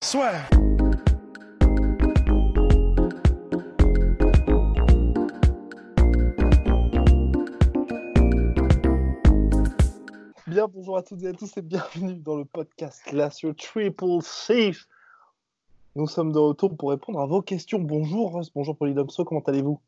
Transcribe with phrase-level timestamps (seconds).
[0.00, 0.48] Swear.
[10.46, 14.86] Bien, bonjour à toutes et à tous et bienvenue dans le podcast Lazio Triple Safe.
[15.96, 17.80] Nous sommes de retour pour répondre à vos questions.
[17.80, 19.80] Bonjour Russ, bonjour Polydomso, comment allez-vous?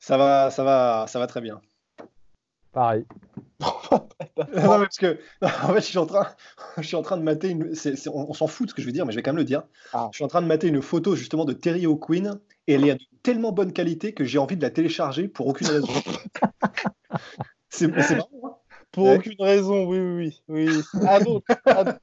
[0.00, 1.60] Ça va, ça va, ça va très bien.
[2.74, 3.04] Pareil.
[3.60, 3.68] non,
[4.46, 6.26] parce que en fait, je suis en train,
[6.76, 7.74] je suis en train de mater une.
[7.74, 9.22] c'est- c'est- on on s'en fout de ce que je vais dire, mais je vais
[9.22, 9.62] quand même le dire.
[9.92, 10.08] Ah.
[10.12, 12.94] Je suis en train de mater une photo justement de Terry O'Quinn et elle est
[12.94, 15.86] de tellement bonne qualité que j'ai envie de la télécharger pour aucune raison.
[17.70, 18.28] c'est marrant.
[18.44, 18.54] hein
[18.92, 19.16] Pour Ouais.
[19.16, 20.66] aucune raison, oui, oui, oui.
[20.94, 21.06] oui.
[21.08, 21.46] À d'autres.
[21.66, 21.98] à-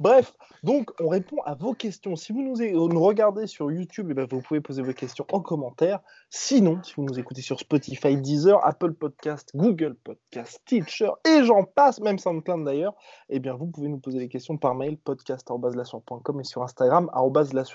[0.00, 2.16] Bref, donc on répond à vos questions.
[2.16, 6.00] Si vous nous, regardez sur YouTube, eh ben, vous pouvez poser vos questions en commentaire.
[6.28, 11.64] Sinon, si vous nous écoutez sur Spotify, Deezer, Apple Podcast, Google Podcast, Teacher et j'en
[11.64, 12.94] passe, même SoundCloud d'ailleurs,
[13.28, 17.10] eh bien vous pouvez nous poser les questions par mail podcast@lassure.com et sur Instagram.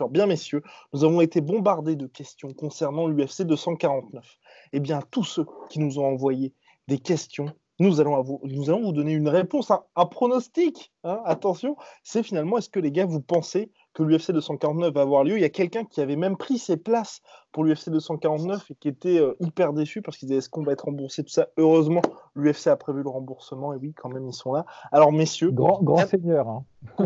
[0.09, 4.25] Bien messieurs, nous avons été bombardés de questions concernant l'UFC 249.
[4.73, 6.53] Eh bien tous ceux qui nous ont envoyé
[6.87, 10.91] des questions nous allons, avou- nous allons vous donner une réponse, un, un pronostic.
[11.03, 15.23] hein, attention, c'est finalement, est-ce que les gars, vous pensez que l'UFC 249 va avoir
[15.23, 15.37] lieu?
[15.37, 18.87] Il y a quelqu'un qui avait même pris ses places pour l'UFC 249 et qui
[18.87, 21.47] était euh, hyper déçu parce qu'il disait, est-ce qu'on va être remboursé, tout ça.
[21.57, 22.01] Heureusement,
[22.35, 24.65] l'UFC a prévu le remboursement et oui, quand même, ils sont là.
[24.91, 26.47] Alors, messieurs, Grand, grand seigneur.
[26.49, 26.65] hein.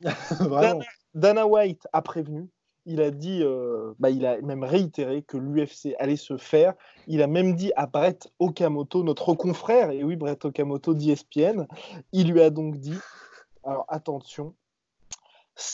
[1.14, 2.48] Dana White a prévenu.
[2.86, 6.74] Il a dit, euh, bah, il a même réitéré que l'UFC allait se faire.
[7.06, 11.66] Il a même dit à Brett Okamoto, notre confrère, et oui, Brett Okamoto d'ESPN,
[12.12, 12.98] il lui a donc dit,
[13.64, 14.54] alors attention,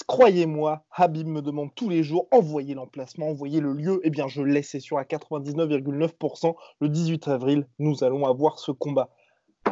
[0.07, 4.01] croyez-moi, Habib me demande tous les jours, envoyez l'emplacement, envoyez le lieu.
[4.05, 6.55] Eh bien, je l'ai, c'est sûr, à 99,9%.
[6.81, 9.11] Le 18 avril, nous allons avoir ce combat.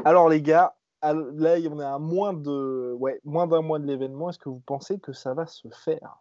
[0.05, 4.31] Alors les gars, là, on est à moins de, moins d'un mois de l'événement.
[4.31, 6.21] Est-ce que vous pensez que ça va se faire?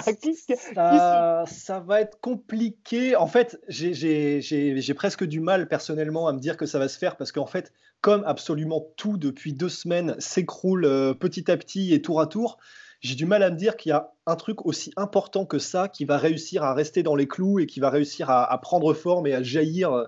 [0.60, 3.16] Qui Ça, ça va être compliqué.
[3.16, 7.16] En fait, j'ai- presque du mal personnellement à me dire que ça va se faire
[7.16, 12.02] parce qu'en fait, comme absolument tout depuis deux semaines s'écroule euh, petit à petit et
[12.02, 12.58] tour à tour,
[13.00, 15.88] j'ai du mal à me dire qu'il y a un truc aussi important que ça
[15.88, 18.92] qui va réussir à rester dans les clous et qui va réussir à, à prendre
[18.94, 20.06] forme et à jaillir,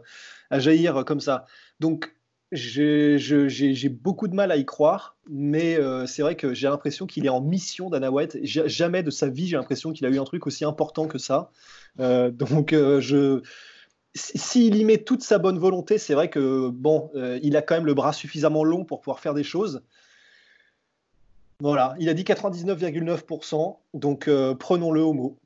[0.51, 1.47] à jaillir comme ça.
[1.81, 2.15] Donc,
[2.53, 7.25] j'ai beaucoup de mal à y croire, mais euh, c'est vrai que j'ai l'impression qu'il
[7.27, 8.11] est en mission, Dana
[8.43, 11.51] Jamais de sa vie, j'ai l'impression qu'il a eu un truc aussi important que ça.
[12.01, 13.43] Euh, donc, euh, je,
[14.15, 17.11] si- s'il y met toute sa bonne volonté, c'est vrai que bon,
[17.43, 19.83] il a quand même le bras suffisamment long pour pouvoir faire des choses.
[21.61, 25.39] Voilà, il a dit 99,9%, donc prenons-le au mot.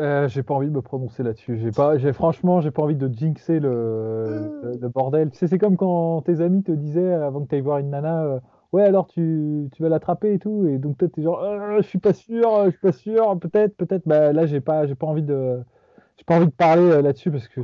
[0.00, 1.56] Euh, j'ai pas envie de me prononcer là-dessus.
[1.58, 5.30] J'ai pas, j'ai franchement, j'ai pas envie de jinxer le, le, le bordel.
[5.30, 7.90] Tu sais, c'est comme quand tes amis te disaient avant que tu ailles voir une
[7.90, 8.40] nana, euh,
[8.72, 11.86] ouais, alors tu, tu vas l'attraper et tout, et donc toi t'es genre, Euh, je
[11.86, 14.02] suis pas sûr, je suis pas sûr, peut-être, peut-être.
[14.04, 15.62] Bah là, j'ai pas, j'ai pas envie de,
[16.16, 17.60] j'ai pas envie de parler là-dessus parce que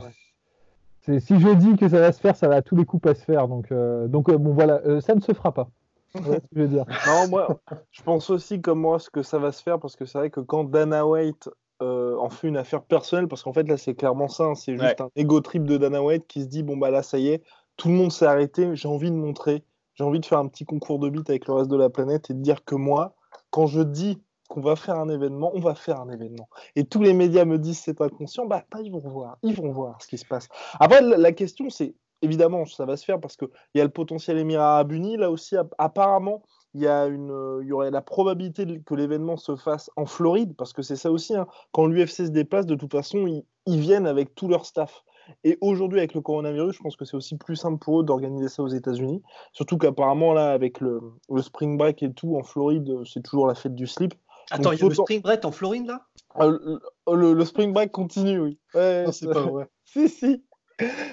[1.00, 3.02] c'est, si je dis que ça va se faire, ça va à tous les coups
[3.02, 3.48] pas se faire.
[3.48, 3.72] Donc,
[4.06, 5.68] donc bon voilà, ça ne se fera pas.
[6.14, 6.84] Voilà ce que je veux dire.
[7.06, 10.04] Non, moi, je pense aussi comme moi ce que ça va se faire parce que
[10.04, 11.48] c'est vrai que quand Dana White
[11.82, 14.76] euh, en fait une affaire personnelle, parce qu'en fait là c'est clairement ça, hein, c'est
[14.76, 17.28] juste un ego trip de Dana White qui se dit bon bah là ça y
[17.28, 17.42] est,
[17.76, 19.64] tout le monde s'est arrêté, j'ai envie de montrer,
[19.94, 22.30] j'ai envie de faire un petit concours de beat avec le reste de la planète
[22.30, 23.14] et de dire que moi,
[23.50, 26.48] quand je dis qu'on va faire un événement, on va faire un événement.
[26.74, 29.70] Et tous les médias me disent c'est inconscient, bah, bah, ils vont voir, ils vont
[29.70, 30.48] voir ce qui se passe.
[30.78, 34.38] Après la, question c'est évidemment ça va se faire parce qu'il y a le potentiel
[34.38, 36.42] Émirat Arabes Unis, là aussi app- apparemment
[36.74, 40.06] il y, a une, euh, il y aurait la probabilité que l'événement se fasse en
[40.06, 43.44] Floride, parce que c'est ça aussi, hein, quand l'UFC se déplace, de toute façon, ils,
[43.66, 45.02] ils viennent avec tout leur staff.
[45.44, 48.48] Et aujourd'hui, avec le coronavirus, je pense que c'est aussi plus simple pour eux d'organiser
[48.48, 49.22] ça aux États-Unis.
[49.52, 51.00] Surtout qu'apparemment, là, avec le,
[51.30, 54.14] le spring break et tout, en Floride, euh, c'est toujours la fête du slip.
[54.50, 56.06] Attends, Donc, il y a le spring break en Floride là?
[56.34, 56.80] Ah, le,
[57.12, 58.58] le- le spring break continue, oui.
[58.74, 59.68] Ouais, Non, c'est pas vrai.
[59.84, 60.44] si, si.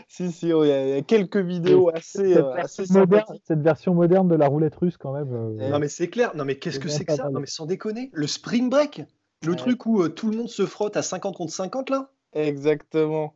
[0.08, 2.84] Si, si, oh, il y, a- il y a quelques vidéos assez, Cette euh, assez
[2.94, 5.34] moderne- cette version moderne de la roulette russe, quand même.
[5.34, 6.36] euh, Non mais c'est clair.
[6.36, 7.30] Non mais qu'est-ce que c'est que ça.
[7.30, 8.10] Non mais sans déconner.
[8.14, 9.02] Le spring break,
[9.44, 9.56] le Ouais.
[9.58, 12.10] truc où euh, tout le monde se frotte à 50 contre 50 là?
[12.34, 13.34] Exactement.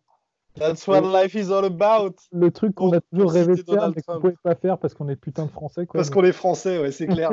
[0.60, 2.16] That's what life is all about.
[2.34, 4.22] Le truc qu'on a toujours rêvé de faire, mais qu'on Trump.
[4.22, 5.86] pouvait pas faire parce qu'on est putain de français.
[5.86, 6.00] Quoi.
[6.00, 7.32] Parce qu'on est français, ouais, c'est clair.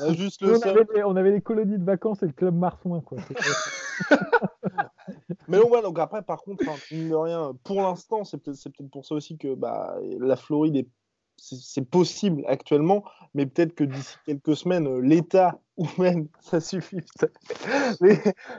[0.00, 0.70] Euh, Juste le on, seul.
[0.70, 3.00] avait les, on avait les colonies de vacances et le club marsouin.
[3.02, 3.18] Quoi.
[5.48, 8.90] Mais donc, voilà, donc après, par contre, mine de rien, pour l'instant, c'est peut-être peut-être
[8.90, 10.88] pour ça aussi que bah, la Floride est
[11.36, 13.02] c'est- possible actuellement,
[13.34, 16.98] mais peut-être que d'ici quelques semaines, euh, l'État ou même, ça suffit,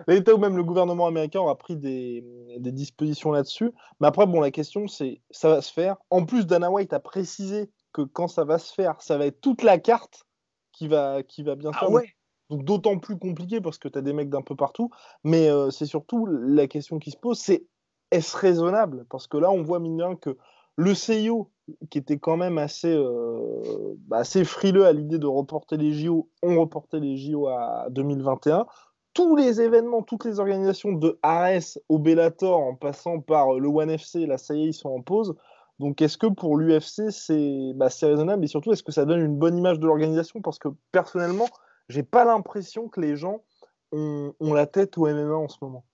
[0.07, 2.23] l'État ou même le gouvernement américain aura pris des,
[2.57, 3.71] des dispositions là-dessus.
[3.99, 5.97] Mais après, bon, la question, c'est, ça va se faire.
[6.09, 9.39] En plus, Dana White a précisé que quand ça va se faire, ça va être
[9.41, 10.25] toute la carte
[10.71, 11.91] qui va, qui va bien Ah faire.
[11.91, 12.09] ouais
[12.49, 14.89] Donc d'autant plus compliqué parce que tu as des mecs d'un peu partout.
[15.23, 17.65] Mais euh, c'est surtout la question qui se pose, c'est
[18.11, 19.05] est-ce raisonnable?
[19.09, 20.37] Parce que là, on voit mine que
[20.75, 21.51] le CIO,
[21.89, 26.29] qui était quand même assez, euh, bah, assez frileux à l'idée de reporter les JO,
[26.41, 28.65] ont reporté les JO à 2021.
[29.13, 33.91] Tous les événements, toutes les organisations de Ares au Bellator, en passant par le One
[33.91, 35.35] FC, là, ça y est, ils sont en pause.
[35.79, 38.43] Donc, est-ce que pour l'UFC, c'est bah, raisonnable?
[38.43, 40.41] Et surtout, est-ce que ça donne une bonne image de l'organisation?
[40.41, 41.47] Parce que personnellement,
[41.89, 43.43] j'ai pas l'impression que les gens
[43.91, 45.85] ont, la tête au MMA en ce moment.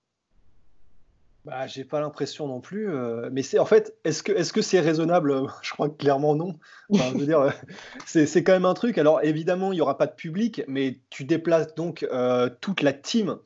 [1.46, 2.90] Bah, j'ai pas l'impression non plus.
[2.90, 5.34] euh, mais c'est en fait, est-ce que est-ce que c'est raisonnable?
[5.62, 6.56] Je crois que clairement non.
[6.94, 7.52] Enfin, euh,
[8.06, 8.98] c'est quand même un truc.
[8.98, 12.94] Alors évidemment, il y aura pas de public, mais tu déplaces donc euh, toute la
[12.94, 13.38] team,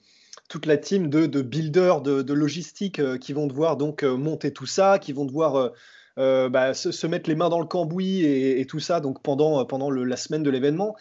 [0.50, 4.66] toute la team de, de builders, de, de logistique qui vont devoir donc monter tout
[4.66, 5.72] ça, qui vont devoir
[6.18, 9.00] bah, se, mettre les mains dans le cambouis et, tout ça.
[9.00, 10.96] Donc pendant pendant la semaine de l'événement,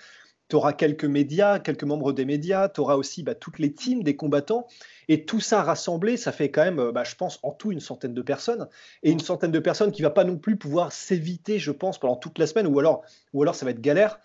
[0.52, 4.02] tu auras quelques médias, quelques membres des médias, tu auras aussi bah, toutes les teams
[4.02, 4.66] des combattants.
[5.08, 7.80] Et tout ça rassemblé, ça fait quand même, euh, bah, je pense, en tout une
[7.80, 8.68] centaine de personnes.
[9.02, 11.98] Et une centaine de personnes qui ne va pas non plus pouvoir s'éviter, je pense,
[11.98, 13.02] pendant toute la semaine, ou alors,
[13.32, 14.20] ou alors ça va être galère.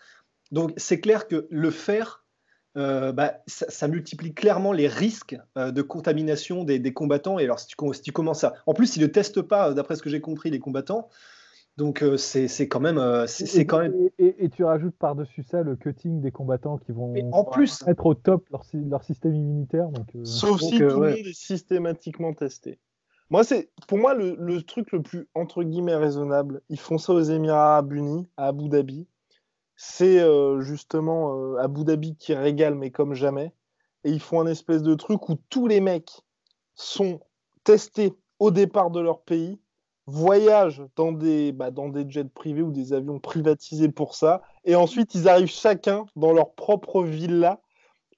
[0.52, 2.26] Donc c'est clair que le faire,
[2.76, 7.40] euh, bah, ça, multiplie clairement les risques euh, de contamination des, combattants.
[7.40, 8.54] Et alors si tu, si tu commences à...
[8.66, 11.08] En plus, ils ne testent pas, d'après ce que j'ai compris, les combattants.
[11.78, 12.98] Donc euh, c'est c'est quand même...
[12.98, 13.94] euh, c'est Et, quand même...
[13.94, 17.84] et, et- et tu rajoutes par-dessus ça le cutting des combattants qui vont en plus,
[17.88, 19.90] être au top leur, leur système immunitaire.
[19.90, 21.12] Donc, euh, Sauf Donc, si euh, tout ouais.
[21.12, 22.80] le monde est systématiquement testé.
[23.30, 26.62] Moi, c'est pour moi le, le truc le plus entre guillemets raisonnable.
[26.70, 29.06] Ils font ça aux Émirats Arabes Unis, à Abu Dhabi.
[29.76, 33.54] C'est euh, justement euh, Abu Dhabi qui régale, mais comme jamais.
[34.04, 36.22] Et ils font un espèce de truc où tous les mecs
[36.74, 37.20] sont
[37.64, 39.60] testés au départ de leur pays,
[40.08, 44.76] voyagent dans des, bah, dans des jets privés ou des avions privatisés pour ça, et
[44.76, 47.60] ensuite ils arrivent chacun dans leur propre villa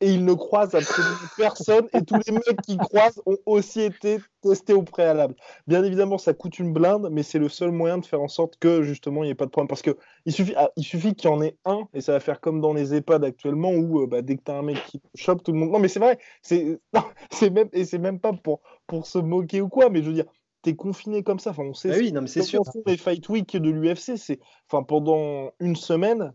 [0.02, 4.20] et ils ne croisent absolument personne et tous les mecs qu'ils croisent ont aussi été
[4.42, 5.36] testés au préalable.
[5.68, 8.56] Bien évidemment, ça coûte une blinde, mais c'est le seul moyen de faire en sorte
[8.60, 9.68] que justement il n'y ait pas de problème.
[9.68, 12.20] Parce que il suffit, ah, il suffit qu'il y en ait un et ça va
[12.20, 14.78] faire comme dans les EHPAD actuellement où euh, bah, dès que tu as un mec
[14.86, 15.72] qui chope tout le monde.
[15.72, 19.70] Non, mais c'est vrai, c'est même et c'est même pas pour pour se moquer ou
[19.70, 20.26] quoi, mais je veux dire.
[20.62, 22.62] T'es confiné comme ça, enfin on sait Ah oui, non, mais c'est sûr.
[22.86, 24.40] les fight week de l'UFC, c'est
[24.70, 26.34] enfin pendant une semaine.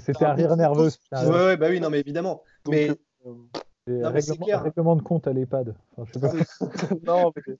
[0.00, 0.90] c'était un rire nerveux.
[1.12, 2.42] Ouais, ouais, bah oui, non, mais évidemment.
[2.64, 2.90] donc, mais-
[3.26, 3.34] euh,
[3.94, 4.62] Non, règlement, clair.
[4.62, 5.74] règlement de compte à l'EHPAD.
[5.96, 6.32] Enfin, pas.
[7.06, 7.54] non, mais-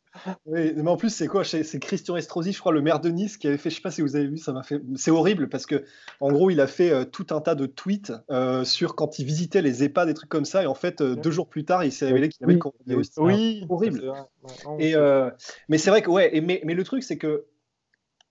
[0.46, 1.44] Oui, mais en plus, c'est quoi?
[1.44, 3.90] C'est Christian Estrosi, je crois, le maire de Nice, qui avait fait, je sais pas
[3.90, 4.80] si vous avez vu, ça m'a fait.
[4.96, 5.84] C'est horrible parce que,
[6.20, 9.24] en gros, il a fait euh, tout un tas de tweets euh, sur quand il
[9.24, 11.84] visitait les EHPAD, des trucs comme ça, et en fait, euh, deux jours plus tard,
[11.84, 13.10] il s'est révélé qu'il avait Oui, le coronavirus.
[13.18, 13.66] oui.
[13.68, 14.12] Horrible.
[14.78, 14.94] Et,
[15.68, 17.44] mais c'est vrai que, ouais, et, mais, mais le truc, c'est que.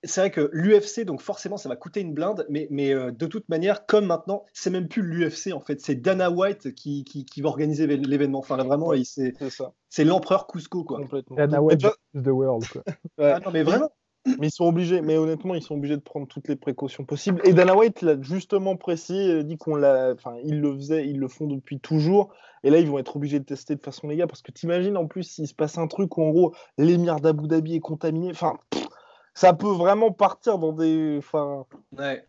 [0.08, 3.26] C'est vrai que l'UFC, donc forcément, ça va coûter une blinde, mais, mais euh, de
[3.28, 7.26] toute manière, comme maintenant, c'est même plus l'UFC en fait, c'est Dana White qui, qui,
[7.26, 8.40] qui va organiser l'événement.
[8.40, 9.04] Enfin, là, vraiment, Ouais.
[9.04, 11.00] c'est c'est ça, c'est l'empereur Cusco, quoi.
[11.00, 11.36] complètement.
[11.36, 12.66] Dana White the world.
[12.68, 12.84] Quoi.
[13.20, 13.32] ouais.
[13.36, 13.90] Ah non, mais vraiment.
[14.40, 17.40] Mais ils sont obligés, mais honnêtement, ils sont obligés de prendre toutes les précautions possibles.
[17.46, 21.08] Et Dana White l'a justement précisé, il a dit qu'on l'a, enfin, ils le faisaient,
[21.08, 22.34] ils le font depuis toujours.
[22.64, 25.08] Et là, ils vont être obligés de tester de façon légale parce que t'imagines en
[25.08, 28.58] plus s'il se passe un truc où en gros l'émir d'Abu Dhabi est contaminé, enfin,
[28.70, 28.86] pff,
[29.38, 31.66] ça peut vraiment partir dans des, enfin,
[31.98, 32.26] Ouais.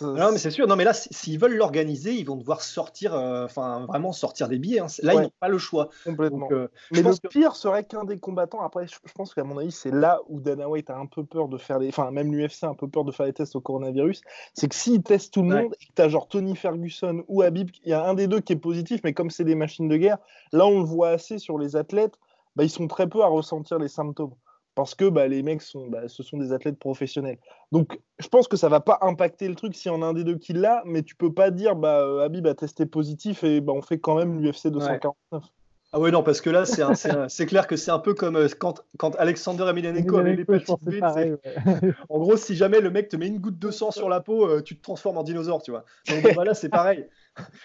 [0.00, 0.66] Non, mais c'est sûr.
[0.66, 4.58] Non, mais là, s'ils veulent l'organiser, ils vont devoir sortir, euh, enfin, vraiment sortir des
[4.58, 4.80] billets.
[4.80, 4.86] hein.
[5.02, 5.90] Là, ils n'ont pas le choix.
[6.04, 6.38] complètement.
[6.38, 9.44] Donc, euh, Mais le que- pire serait qu'un des combattants, après, je, je pense qu'à
[9.44, 11.88] mon avis, c'est là où Dana White a un peu peur de faire les.
[11.88, 14.22] Enfin, même l'UFC a un peu peur de faire les tests au coronavirus.
[14.54, 15.62] C'est que s'ils testent tout le Ouais.
[15.64, 18.28] monde et que tu as genre Tony Ferguson ou Habib, il y a un des
[18.28, 20.16] deux qui est positif, mais comme c'est des machines de guerre,
[20.52, 22.14] là, on le voit assez sur les athlètes,
[22.56, 24.32] bah, ils sont très peu à ressentir les symptômes.
[24.74, 27.38] Parce que bah, les mecs, sont, bah, ce sont des athlètes professionnels.
[27.72, 30.14] Donc, je pense que ça va pas impacter le truc s'il y en a un
[30.14, 33.44] des deux qui l'a, mais tu peux pas dire bah, euh, Habib a testé positif
[33.44, 35.44] et bah, on fait quand même l'UFC 249.
[35.94, 38.82] Ah ouais, non, parce que là, c'est clair que c'est un peu comme euh, quand,
[38.96, 40.98] quand Alexander Emelianenko avait l'hépatite B.
[40.98, 41.34] Pareil,
[42.08, 44.48] en gros, si jamais le mec te met une goutte de sang sur la peau,
[44.48, 45.84] euh, tu te transformes en dinosaure, tu vois.
[46.08, 47.06] Donc bah, là, c'est pareil.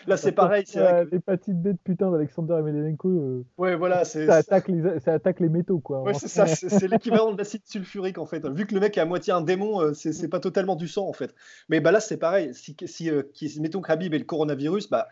[0.08, 0.66] Là, c'est pareil.
[1.10, 3.10] L'hépatite B de putain d'Alexander Emelianenko.
[3.10, 4.04] Euh, ouais, voilà.
[4.04, 6.02] Ça attaque, les, ça attaque les métaux, quoi.
[6.02, 6.48] Ouais, c'est ça.
[6.48, 8.46] C'est l'équivalent de l'acide sulfurique, en fait.
[8.50, 11.14] Vu que le mec est à moitié un démon, c'est pas totalement du sang, en
[11.14, 11.34] fait.
[11.70, 12.54] Mais bah, là, c'est pareil.
[12.54, 15.08] Si, si, mettons que Habib et le coronavirus, bah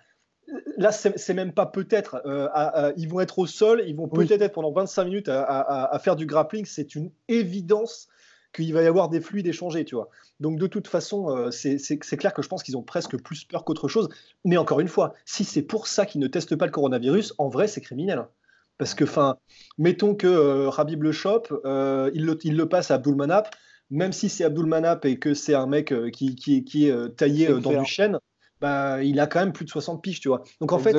[0.77, 2.21] là, c'est même pas peut-être.
[2.25, 6.15] Euh, ils vont être au sol, ils vont peut-être être pendant 25 minutes à, faire
[6.15, 6.65] du grappling.
[6.65, 8.07] C'est une évidence
[8.53, 10.09] qu'il va y avoir des fluides échangés, tu vois.
[10.39, 13.65] Donc de toute façon, euh, c'est clair que je pense qu'ils ont presque plus peur
[13.65, 14.09] qu'autre chose.
[14.43, 17.49] Mais encore une fois, si c'est pour ça qu'ils ne testent pas le coronavirus, en
[17.49, 18.19] vrai, c'est criminel.
[18.19, 18.29] Hein.
[18.77, 19.37] Parce que, enfin,
[19.77, 23.55] mettons que euh, Rabib le chope, il le, il, le, passe à Abdul Manap,
[23.89, 27.47] même si c'est Abdul Manap et que c'est un mec qui, qui, qui, est taillé
[27.47, 28.19] dans du chêne,
[28.65, 30.41] bah, il a quand même plus de 60 piges, tu vois.
[30.59, 30.97] Donc en fait,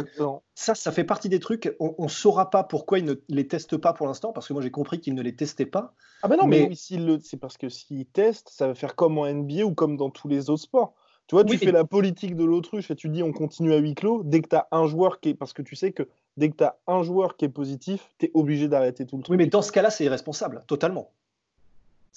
[0.55, 1.75] ça, ça fait partie des trucs.
[1.81, 4.63] On ne saura pas pourquoi il ne les teste pas pour l'instant, parce que moi
[4.63, 5.93] j'ai compris qu'il ne les testait pas.
[6.23, 7.19] Ah ben non, mais, le...
[7.19, 10.29] c'est parce que s'il teste, ça va faire comme en NBA ou comme dans tous
[10.29, 10.95] les autres sports.
[11.27, 13.97] Tu vois, tu fais la politique de l'autruche et tu dis on continue à huis
[13.97, 14.23] clos.
[14.23, 15.35] Dès que tu as un joueur qui est.
[15.35, 16.05] Parce que tu sais que
[16.37, 19.25] dès que tu as un joueur qui est positif, tu es obligé d'arrêter tout le
[19.25, 19.33] truc.
[19.33, 21.11] Oui, mais dans ce cas-là, c'est irresponsable, totalement.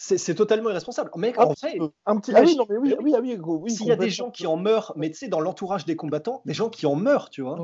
[0.02, 1.12] C'est totalement irresponsable.
[1.18, 2.32] Mais en fait, un petit.
[2.34, 4.48] Ah oui, non, mais oui, oui, ah oui, oui S'il y a des gens qui
[4.48, 7.42] en meurent, mais tu sais, dans l'entourage des combattants, des gens qui en meurent, tu
[7.42, 7.58] vois.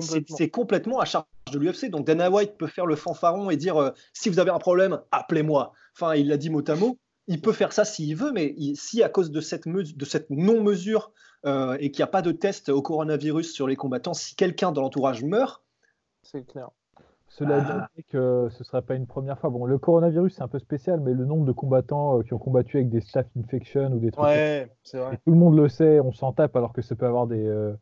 [0.00, 1.90] C'est complètement à charge de l'UFC.
[1.90, 5.02] Donc Dana White peut faire le fanfaron et dire euh, si vous avez un problème,
[5.10, 5.74] appelez-moi.
[5.94, 6.98] Enfin, il l'a dit mot à mot.
[7.26, 11.12] Il peut faire ça s'il veut, mais si à cause de cette, de cette non-mesure
[11.44, 14.72] euh, et qu'il n'y a pas de test au coronavirus sur les combattants, si quelqu'un
[14.72, 15.62] dans l'entourage meurt,
[16.22, 16.70] c'est clair.
[17.38, 17.88] Cela ah.
[17.96, 19.48] dit que ce ne serait pas une première fois.
[19.48, 22.38] Bon, le coronavirus, c'est un peu spécial, mais le nombre de combattants euh, qui ont
[22.38, 24.22] combattu avec des staph infections ou des trucs.
[24.22, 25.18] Ouais, c'est vrai.
[25.24, 27.72] tout le monde le sait, on s'en tape, alors que ça peut avoir des, euh,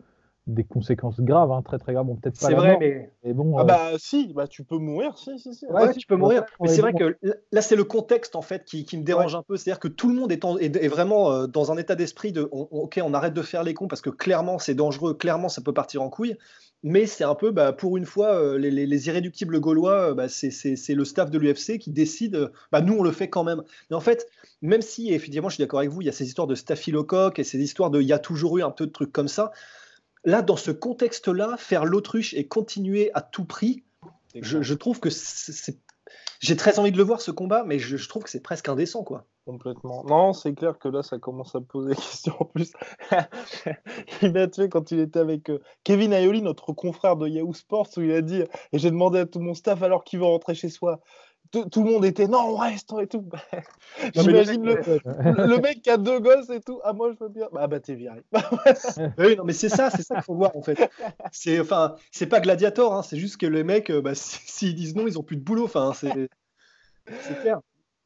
[0.47, 2.07] des conséquences graves, hein, très très graves.
[2.07, 2.47] Bon, peut-être pas.
[2.47, 3.33] C'est vrai, mais.
[3.33, 5.67] bon, ah, euh, bah si, bah, tu peux mourir, si, si, si.
[5.67, 6.45] Ouais, tu peux mourir.
[6.61, 7.19] Mais c'est vrai que
[7.51, 9.57] là, c'est le contexte, en fait, qui, qui me dérange un peu.
[9.57, 13.15] C'est-à-dire que tout le monde est, est, vraiment dans un état d'esprit de OK, on
[13.15, 16.09] arrête de faire les cons parce que clairement, c'est dangereux, clairement, ça peut partir en
[16.09, 16.37] couille
[16.83, 20.95] mais c'est un peu, bah, pour une fois, euh, les, irréductibles gaulois, euh, bah, c'est
[20.95, 23.63] le staff de l'UFC qui décide, euh, bah, nous on le fait quand même.
[23.91, 24.27] Mais en fait,
[24.63, 27.39] même si, effectivement, je suis d'accord avec vous, il y a ces histoires de staphylocoque
[27.39, 29.53] et ces histoires de, il y a toujours eu un peu de trucs comme ça,
[30.25, 33.85] là, dans ce contexte-là, faire l'autruche et continuer à tout prix,
[34.35, 35.77] je, trouve que c'est...
[36.41, 39.05] J'ai très envie de le voir ce combat, mais je, trouve que c'est presque indécent,
[39.05, 39.27] quoi.
[39.45, 40.05] Complètement.
[40.05, 42.73] Non, c'est clair que là, ça commence à poser des questions en plus.
[44.23, 47.91] il m'a tué quand il était avec euh, Kevin Ayoli, notre confrère de Yahoo Sports,
[47.99, 48.43] où il a dit
[48.73, 51.01] Et j'ai demandé à tout mon staff alors qu'il veut rentrer chez soi.
[51.53, 53.25] Tout, le monde était non, on reste et tout.
[54.15, 56.81] J'imagine le, mec qui a deux gosses et tout.
[56.85, 57.49] Ah, moi, je veux bien.
[57.53, 58.23] Bah, bah t'es viré.
[59.19, 60.91] oui, non, mais c'est ça, c'est ça qu'il faut voir en fait.
[61.33, 64.95] C'est enfin, c'est pas gladiator, hein, c'est juste que les mecs, euh, bah, s'ils disent
[64.95, 65.65] non, ils ont plus de boulot.
[65.65, 66.29] Enfin, c'est
[67.41, 67.61] clair.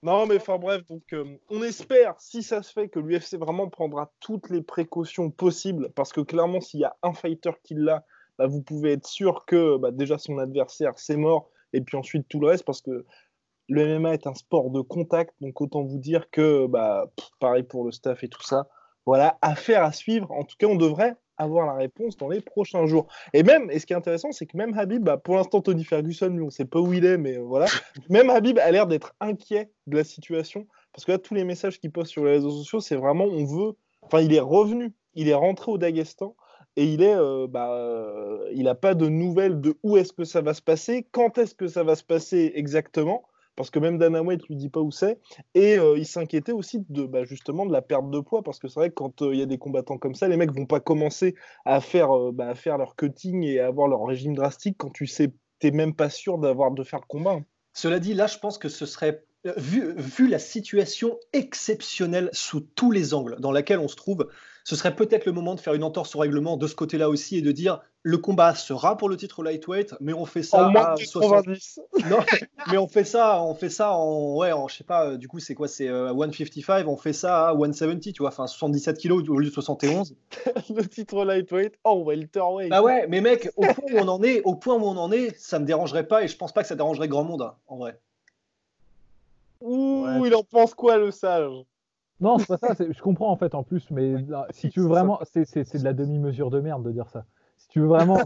[0.05, 3.71] Non, mais enfin bref, donc euh, on espère, si ça se fait, que l'UFC vraiment
[3.71, 8.05] prendra toutes les précautions possibles, parce que clairement, s'il y a un fighter qui l'a,
[8.39, 12.29] bah, vous pouvez être sûr que bah, déjà son adversaire, c'est mort, et puis ensuite
[12.29, 13.07] tout le reste, parce que
[13.69, 17.07] le MMA est un sport de contact, donc autant vous dire que, bah,
[17.41, 18.69] pareil pour le staff et tout ça,
[19.07, 20.31] voilà, affaire à suivre.
[20.33, 23.09] En tout cas, on devrait avoir la réponse dans les prochains jours.
[23.33, 25.85] Et même, et ce qui est intéressant, c'est que même Habib, bah, pour l'instant, Tony
[25.85, 27.67] Ferguson, lui, on ne sait pas où il est, mais voilà.
[28.11, 30.67] même Habib a l'air d'être inquiet de la situation.
[30.93, 33.45] Parce que là, tous les messages qu'il poste sur les réseaux sociaux, c'est vraiment, on
[33.45, 33.73] veut.
[34.03, 36.37] Enfin, il est revenu, il est rentré au Daghestan
[36.77, 40.25] et il est, euh, bah, euh, il n'a pas de nouvelles de où est-ce que
[40.25, 43.25] ça va se passer, quand est-ce que ça va se passer exactement
[43.57, 45.21] parce que même Dana White lui dit pas où c'est.
[45.55, 48.69] Et euh, il s'inquiétait aussi de bah, justement de la perte de poids, parce que
[48.69, 50.67] c'est vrai que quand euh, il y a des combattants comme ça, les mecs vont
[50.67, 51.35] pas commencer
[51.65, 54.91] à faire, euh, bah, à faire leur cutting et à avoir leur régime drastique quand
[54.91, 57.39] tu sais, t'es même pas sûr d'avoir de faire le combat.
[57.73, 59.25] Cela dit, là, je pense que ce serait
[59.57, 64.29] vu, vu la situation exceptionnelle sous tous les angles dans laquelle on se trouve,
[64.65, 67.37] ce serait peut-être le moment de faire une entorse au règlement de ce côté-là aussi
[67.37, 70.75] et de dire le combat sera pour le titre lightweight, mais on fait ça en
[70.75, 71.81] à 70.
[72.11, 72.19] Non,
[72.71, 75.39] mais on fait ça, on fait ça en ouais, en, je sais pas, du coup
[75.39, 79.27] c'est quoi, c'est 155, euh, on fait ça à 170, tu vois, enfin 77 kilos
[79.29, 80.17] au lieu de 71.
[80.75, 82.71] le titre lightweight en welterweight.
[82.71, 85.13] Bah ouais, mais mec, au point où on en est, au point où on en
[85.13, 87.55] est, ça me dérangerait pas et je pense pas que ça dérangerait grand monde hein,
[87.67, 87.99] en vrai.
[89.65, 91.65] Ouh, il en pense quoi le sage
[92.21, 92.75] non, c'est pas ça.
[92.79, 94.15] Je comprends en fait en plus, mais
[94.51, 97.25] si tu veux vraiment, c'est de la demi-mesure de merde de dire ça.
[97.57, 98.19] Si tu veux vraiment,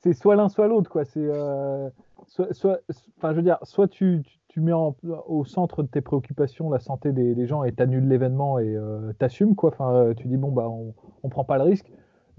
[0.00, 1.06] c'est soit l'un soit l'autre quoi.
[1.06, 1.88] C'est euh,
[2.26, 2.80] soit,
[3.16, 7.12] enfin je veux dire, soit tu, tu, mets au centre de tes préoccupations la santé
[7.12, 9.70] des, des gens et t'annules l'événement et euh, t'assumes quoi.
[9.70, 11.90] Enfin, euh, tu dis bon bah on, on prend pas le risque.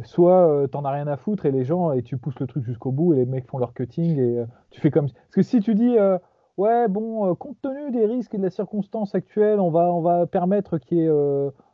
[0.03, 2.63] soit euh, t'en as rien à foutre et les gens et tu pousses le truc
[2.65, 5.41] jusqu'au bout et les mecs font leur cutting et euh, tu fais comme parce que
[5.41, 6.17] si tu dis euh,
[6.57, 10.25] ouais bon compte tenu des risques et de la circonstance actuelle on va on va
[10.25, 11.11] permettre qu'il y ait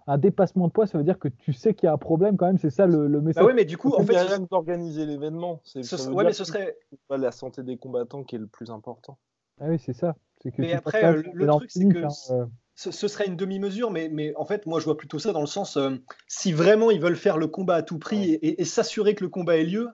[0.07, 2.37] un dépassement de poids ça veut dire que tu sais qu'il y a un problème
[2.37, 3.43] quand même c'est ça le, le message.
[3.43, 6.43] bah oui mais du coup en fait rien d'organiser l'événement c'est ce, ouais, mais ce
[6.43, 9.17] serait pas la santé des combattants qui est le plus important.
[9.59, 10.15] Ah oui c'est ça
[10.57, 14.65] mais après le, truc c'est que hein, ce, serait une demi-mesure, mais, mais, en fait,
[14.65, 15.91] moi, je vois plutôt ça dans le sens, euh,
[16.27, 19.57] si vraiment ils veulent faire le combat à tout prix et, s'assurer que le combat
[19.57, 19.89] ait lieu,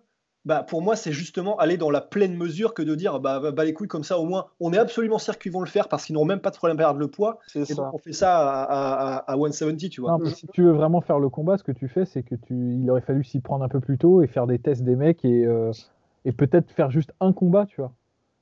[0.47, 3.51] bah, pour moi, c'est justement aller dans la pleine mesure que de dire, bah, bah,
[3.51, 5.89] bah, les couilles comme ça, au moins, on est absolument sûr qu'ils vont le faire
[5.89, 7.39] parce qu'ils n'auront même pas de problème à perdre le poids.
[7.53, 10.17] Et donc, on fait ça à, à, 170, tu vois.
[10.25, 12.89] si tu veux vraiment faire le combat, ce que tu fais, c'est que tu, il
[12.89, 15.45] aurait fallu s'y prendre un peu plus tôt et faire des tests des mecs et,
[15.45, 15.73] euh,
[16.23, 17.91] et peut-être faire juste un combat, tu vois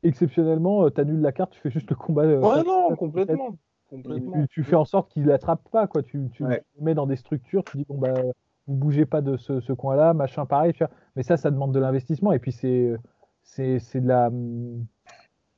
[0.03, 2.27] exceptionnellement, euh, tu annules la carte, tu fais juste le combat.
[2.27, 3.57] ouais, non, complètement
[4.49, 6.03] tu, fais en sorte qu'il l'attrape pas, quoi.
[6.03, 8.13] Tu, tu le mets dans des structures, tu dis bon bah
[8.67, 10.73] vous bougez pas de ce, coin-là, machin pareil.
[10.73, 10.91] Tu vois.
[11.15, 12.95] Mais ça, ça demande de l'investissement et puis c'est
[13.43, 14.31] c'est de la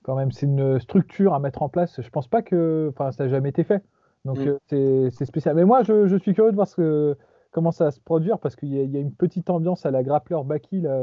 [0.04, 2.02] quand même c'est une structure à mettre en place.
[2.02, 3.84] Je pense pas que enfin ça n'a jamais été fait.
[4.26, 4.58] Donc mm.
[4.74, 5.56] euh, c'est spécial.
[5.56, 7.16] Mais moi je, je, suis curieux de voir ce
[7.52, 10.04] comment ça va se produire parce qu'il y, y, a une petite ambiance à la
[10.04, 11.02] grappleur Baki là.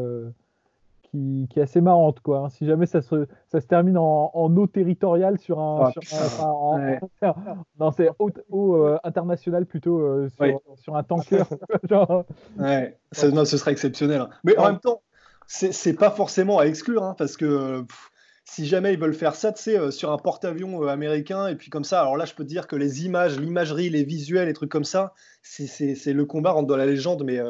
[1.15, 2.21] Euh, qui, est assez marrante.
[2.21, 2.39] Quoi.
[2.39, 2.49] Hein.
[2.51, 5.93] Si jamais ça se, ça se termine en, en eau territoriale sur un.
[7.79, 8.11] non, c'est
[8.51, 10.29] eau, euh, international plutôt euh,
[10.77, 11.45] sur, un tanker.
[12.59, 14.23] ouais, ça, ce serait exceptionnel.
[14.23, 14.31] Hein.
[14.45, 15.03] Mais en même temps,
[15.47, 17.85] c'est pas forcément à exclure hein, parce que.
[18.45, 21.71] si jamais ils veulent faire ça, tu sais, euh, sur un porte-avions américain, et puis
[21.71, 24.53] comme ça, alors là, je peux te dire que les images, l'imagerie, les visuels, les
[24.53, 27.41] trucs comme ça, c'est le combat rentre dans la légende, mais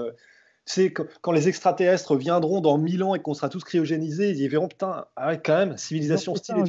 [0.66, 4.68] c'est quand les extraterrestres viendront dans 1000 ans et qu'on sera tous cryogénisés, ils verront,
[4.68, 6.64] putain, ah quand même, civilisation stylée.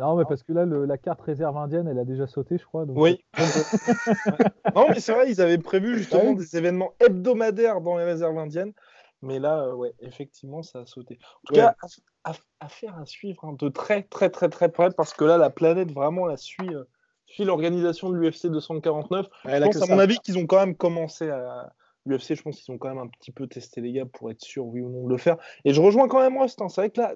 [0.00, 2.84] Non, mais parce que là, la carte réserve indienne, elle a déjà sauté, je crois.
[2.88, 3.24] Oui.
[4.76, 8.72] non, mais c'est vrai, ils avaient prévu justement des événements hebdomadaires dans les réserves indiennes.
[9.22, 11.18] Mais là, euh, ouais, effectivement, ça a sauté.
[11.42, 11.74] En tout cas,
[12.60, 15.90] affaire à suivre hein, de très, très, très, très près, parce que là, la planète
[15.90, 16.84] vraiment la suit, euh,
[17.26, 19.26] suit l'organisation de l'UFC 249.
[19.44, 21.72] je pense, à mon avis, qu'ils ont quand même commencé à,
[22.08, 24.42] L'UFC, je pense qu'ils ont quand même un petit peu testé les gars pour être
[24.42, 25.36] sûr, oui ou non, de le faire.
[25.64, 26.60] Et je rejoins quand même Rust.
[26.60, 26.68] Hein.
[26.68, 27.14] C'est vrai que là,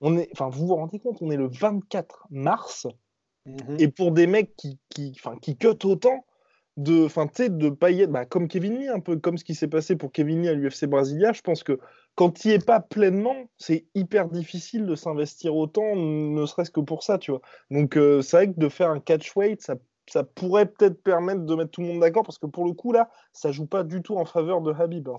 [0.00, 2.86] on est, enfin, vous vous rendez compte, on est le 24 mars.
[3.46, 3.76] Mhm.
[3.78, 6.24] Et pour des mecs qui, qui, enfin, qui cut autant,
[6.76, 9.96] de, enfin, de être, bah, comme Kevin Lee, un peu comme ce qui s'est passé
[9.96, 11.78] pour Kevin Lee à l'UFC Brasilia, je pense que
[12.16, 17.02] quand il est pas pleinement, c'est hyper difficile de s'investir autant, ne serait-ce que pour
[17.02, 17.40] ça, tu vois.
[17.70, 19.76] Donc, euh, c'est vrai que de faire un catch weight, ça
[20.08, 22.92] ça pourrait peut-être permettre de mettre tout le monde d'accord parce que pour le coup
[22.92, 25.16] là ça joue pas du tout en faveur de Habib hein,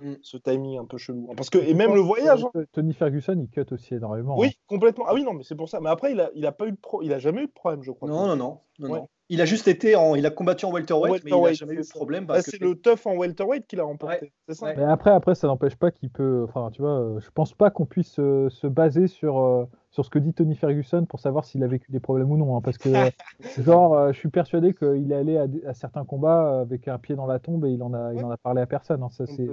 [0.00, 0.14] mm.
[0.22, 1.34] ce, timing un peu chelou hein.
[1.36, 2.64] parce que et même le voyage hein.
[2.72, 5.80] Tony Ferguson il cut aussi énormément oui complètement ah oui non mais c'est pour ça
[5.80, 7.02] mais après il a, il a pas eu de pro...
[7.02, 9.68] il a jamais eu de problème je crois non non non, non, il a juste
[9.68, 12.42] été en il a combattu en welterweight, mais il a jamais eu de problème bah,
[12.42, 15.76] c'est le tough en welterweight qu'il a remporté c'est ça mais après après ça n'empêche
[15.76, 19.38] pas qu'il peut enfin tu vois euh, je pense pas qu'on puisse se baser sur
[19.38, 22.36] euh, sur ce que dit Tony Ferguson pour savoir s'il a vécu des problèmes ou
[22.36, 22.56] non.
[22.56, 22.88] Hein, parce que,
[23.58, 27.26] genre, euh, je suis persuadé qu'il est allé à, certains combats avec un pied dans
[27.26, 29.02] la tombe et il en a, il en a parlé à personne.
[29.02, 29.46] Hein, ça, c'est...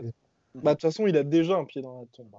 [0.54, 2.36] Bah, de toute façon, il a déjà un pied dans la tombe.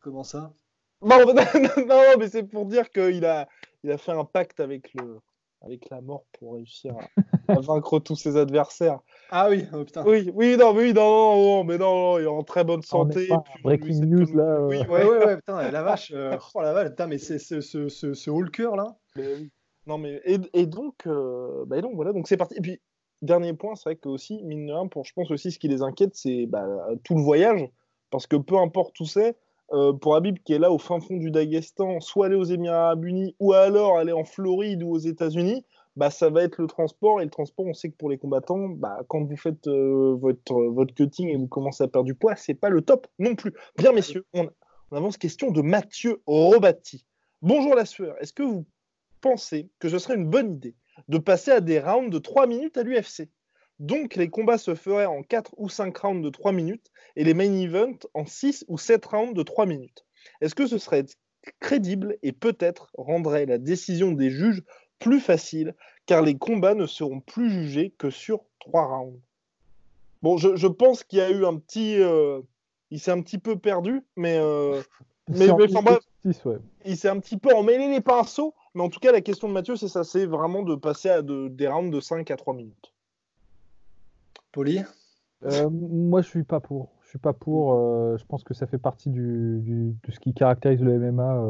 [0.00, 0.52] Comment ça?
[1.04, 3.48] Non, non, mais c'est pour dire qu'il a,
[3.82, 5.18] il a fait un pacte avec le,
[5.64, 6.94] avec la mort pour réussir
[7.48, 9.00] à, vaincre tous ses adversaires.
[9.30, 10.04] Ah oui, oh putain.
[10.06, 13.28] Oui, oui, non, oui, non, non, mais non, il est en très bonne santé.
[13.62, 14.44] breaking news là.
[14.44, 14.68] Euh.
[14.68, 16.12] Oui, ouais, ouais, ouais, putain, la vache.
[16.14, 18.96] Euh, oh la vache, putain, mais c'est ce, ce, ce, ce Hulker là.
[19.16, 19.50] Mais, oui.
[19.86, 22.56] Non, mais et, et donc, euh, bah, donc voilà, donc c'est parti.
[22.56, 22.80] Et puis
[23.20, 25.68] dernier point, c'est vrai que aussi mine de rien, pour je pense aussi ce qui
[25.68, 26.66] les inquiète, c'est bah,
[27.04, 27.68] tout le voyage,
[28.10, 29.36] parce que peu importe où c'est.
[29.72, 32.86] Euh, pour Habib qui est là au fin fond du Daghestan, soit aller aux Émirats
[32.86, 35.64] Arabes Unis ou alors aller en Floride ou aux États-Unis,
[35.96, 37.20] bah, ça va être le transport.
[37.20, 40.54] Et le transport, on sait que pour les combattants, bah, quand vous faites euh, votre,
[40.54, 43.54] votre cutting et vous commencez à perdre du poids, c'est pas le top non plus.
[43.78, 44.48] Bien, messieurs, on,
[44.92, 47.06] avance question de Mathieu Robati.
[47.40, 48.66] Bonjour la sueur, est-ce que vous
[49.22, 50.74] pensez que ce serait une bonne idée
[51.08, 53.30] de passer à des rounds de 3 minutes à l'UFC
[53.82, 57.34] donc les combats se feraient en 4 ou 5 rounds de 3 minutes et les
[57.34, 60.06] main events en 6 ou 7 rounds de 3 minutes.
[60.40, 61.04] Est-ce que ce serait
[61.58, 64.62] crédible et peut-être rendrait la décision des juges
[65.00, 65.74] plus facile
[66.06, 69.18] car les combats ne seront plus jugés que sur 3 rounds?
[70.22, 71.96] Bon, je, pense qu'il y a eu un petit...
[72.00, 72.40] Euh,
[72.92, 74.38] il s'est un petit peu perdu, mais...
[74.38, 74.80] Euh,
[75.28, 75.48] mais,
[76.84, 79.52] il s'est un petit peu emmêlé les pinceaux, mais en tout cas, la question de
[79.52, 82.91] Mathieu, c'est ça, c'est vraiment de passer à des rounds de 5 à 3 minutes.
[84.52, 84.80] Poli
[85.44, 86.90] euh, Moi, je suis pas pour.
[87.02, 87.74] Je suis pas pour.
[87.74, 91.44] Euh, je pense que ça fait partie du, de ce qui caractérise le MMA,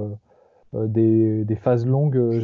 [0.74, 2.42] euh, des, phases longues.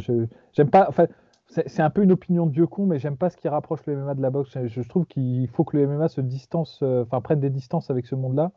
[0.53, 0.85] J'aime pas.
[0.89, 1.07] Enfin,
[1.47, 3.95] c'est un peu une opinion de vieux con, mais j'aime pas ce qui rapproche le
[3.95, 4.55] MMA de la boxe.
[4.67, 8.13] Je, trouve qu'il faut que le MMA se distance, enfin prenne des distances avec ce
[8.13, 8.51] monde-là.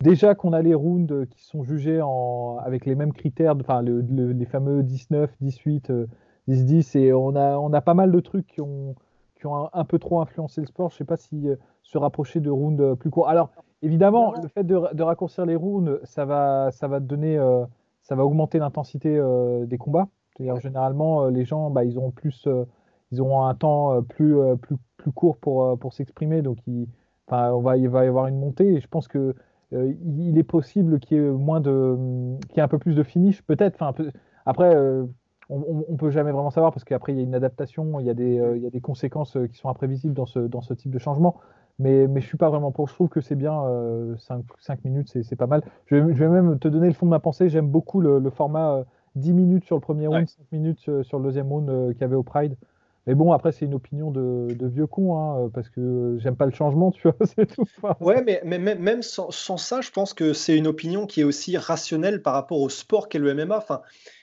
[0.00, 4.44] Déjà qu'on a les rounds qui sont jugés en, avec les mêmes critères, enfin les
[4.44, 5.90] fameux 19, 18,
[6.46, 8.94] 10, 10, et on a, on a pas mal de trucs qui ont,
[9.46, 10.90] qui ont un, peu trop influencé le sport.
[10.90, 13.28] Je sais pas si euh, se rapprocher de rounds euh, plus courts.
[13.28, 13.50] Alors
[13.82, 17.38] évidemment, le fait de, de, raccourcir les rounds, ça va, ça va donner,
[18.02, 19.20] ça va augmenter l'intensité
[19.66, 20.08] des combats.
[20.36, 22.64] C'est-à-dire généralement, euh, les gens, bah, ils auront plus, euh,
[23.10, 26.88] ils auront un temps euh, plus, plus, plus court pour, pour s'exprimer, donc il,
[27.30, 28.74] on va, il va y avoir une montée.
[28.74, 29.34] Et je pense que
[29.72, 31.96] il est possible qu'il y ait moins de,
[32.48, 33.74] qu'il y ait un peu plus de finish, peut-être.
[33.80, 33.92] Enfin,
[34.44, 34.76] après,
[35.48, 38.10] on, on, peut jamais vraiment savoir parce qu'après il y a une adaptation, il y
[38.10, 40.90] a des, il y a des conséquences qui sont imprévisibles dans ce, dans ce type
[40.90, 41.36] de changement.
[41.78, 42.88] Mais, mais je suis pas vraiment pour.
[42.88, 43.62] Je trouve que c'est bien,
[44.18, 45.62] 5, 5, minutes, c'est pas mal.
[45.86, 47.48] Je vais, je vais, même te donner le fond de ma pensée.
[47.48, 48.84] J'aime beaucoup le, le format
[49.16, 52.02] 10 minutes sur le premier round, 5 minutes euh, sur le deuxième round euh, qu'il
[52.02, 52.56] y avait au Pride.
[53.06, 56.44] Mais bon, après, c'est une opinion de, vieux con, hein, euh, parce que j'aime pas
[56.44, 57.64] le changement, tu vois, c'est tout.
[58.00, 61.56] Ouais, mais, mais, même sans, ça, je pense que c'est une opinion qui est aussi
[61.56, 63.56] rationnelle par rapport au sport qu'est le MMA.
[63.56, 63.80] Enfin,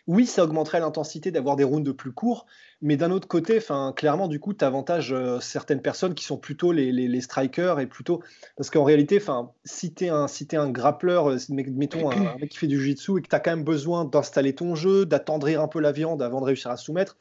[0.08, 2.46] oui, ça augmenterait l'intensité d'avoir des rounds de plus courts,
[2.82, 6.38] mais d'un autre côté, enfin, clairement, du coup, tu avantages euh, certaines personnes qui sont
[6.38, 8.22] plutôt les, les, strikers et plutôt.
[8.58, 12.50] Parce qu'en réalité, enfin, si tu es, un, si un grappleur, euh, mettons un, mec
[12.50, 15.62] qui fait du jiu-jitsu et que tu as quand même besoin d'installer ton jeu, d'attendrir
[15.62, 17.16] un peu la viande avant de réussir à soumettre,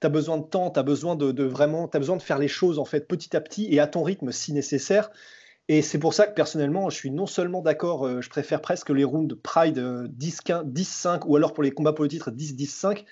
[0.00, 2.78] tu as besoin de temps, tu as besoin de, vraiment, besoin de faire les choses
[2.78, 5.10] en fait petit à petit et à ton rythme si nécessaire.
[5.68, 8.90] Et c'est pour ça que personnellement, je suis non seulement d'accord, euh, je préfère presque
[8.90, 13.04] les rounds Pride 10-5 ou alors pour les combats pour le titre 10-10-5,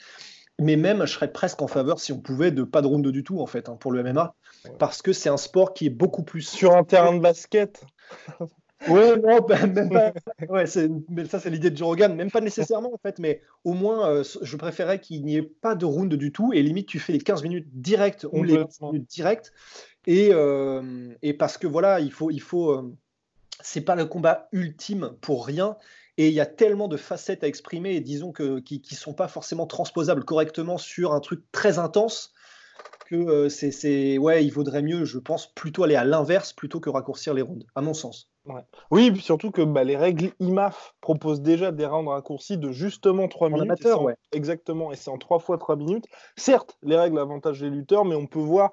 [0.60, 3.24] mais même je serais presque en faveur si on pouvait de pas de round du
[3.24, 4.34] tout en fait hein, pour le MMA,
[4.78, 7.84] parce que c'est un sport qui est beaucoup plus sur un terrain de basket.
[8.88, 10.12] Ouais, non, bah, même pas.
[10.48, 10.64] Ouais,
[11.08, 12.14] mais ça, c'est l'idée de Joe Rogan.
[12.14, 15.74] Même pas nécessairement, en fait, mais au moins, euh, je préférais qu'il n'y ait pas
[15.74, 16.52] de round du tout.
[16.52, 19.52] Et limite, tu fais les 15 minutes directes ou les 15 minutes directes.
[20.06, 22.30] Et, euh, et parce que voilà, il faut.
[22.30, 22.94] Il faut euh,
[23.60, 25.76] c'est pas le combat ultime pour rien.
[26.16, 29.14] Et il y a tellement de facettes à exprimer, et disons que, qui ne sont
[29.14, 32.32] pas forcément transposables correctement sur un truc très intense
[33.06, 36.90] que euh, c'est, ouais, il vaudrait mieux, je pense, plutôt aller à l'inverse plutôt que
[36.90, 38.30] raccourcir les rondes, à mon sens.
[38.90, 43.48] Oui, surtout que bah, les règles IMAF proposent déjà des rounds raccourcis de justement 3
[43.48, 43.62] minutes.
[43.62, 44.16] Amateur, ouais.
[44.32, 46.06] Exactement, et c'est en 3 fois 3 minutes.
[46.36, 48.72] Certes, les règles avantagent les lutteurs, mais on peut voir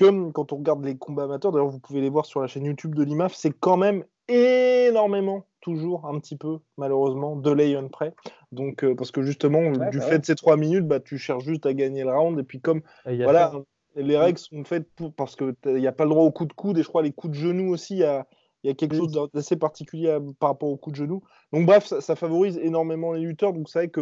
[0.00, 2.64] que quand on regarde les combats amateurs, d'ailleurs vous pouvez les voir sur la chaîne
[2.64, 8.14] YouTube de l'IMAF, c'est quand même énormément, toujours un petit peu, malheureusement, de lay près.
[8.52, 11.44] Donc, euh, parce que justement, du bah fait de ces 3 minutes, bah, tu cherches
[11.44, 13.52] juste à gagner le round, et puis comme, voilà,
[13.96, 16.54] les règles sont faites pour, parce qu'il n'y a pas le droit aux coups de
[16.54, 18.26] coude, et je crois les coups de genoux aussi, à
[18.62, 21.22] il y a quelque chose d'assez particulier par rapport au coup de genou.
[21.52, 23.52] Donc bref, ça, favorise énormément les lutteurs.
[23.52, 24.00] Donc c'est vrai que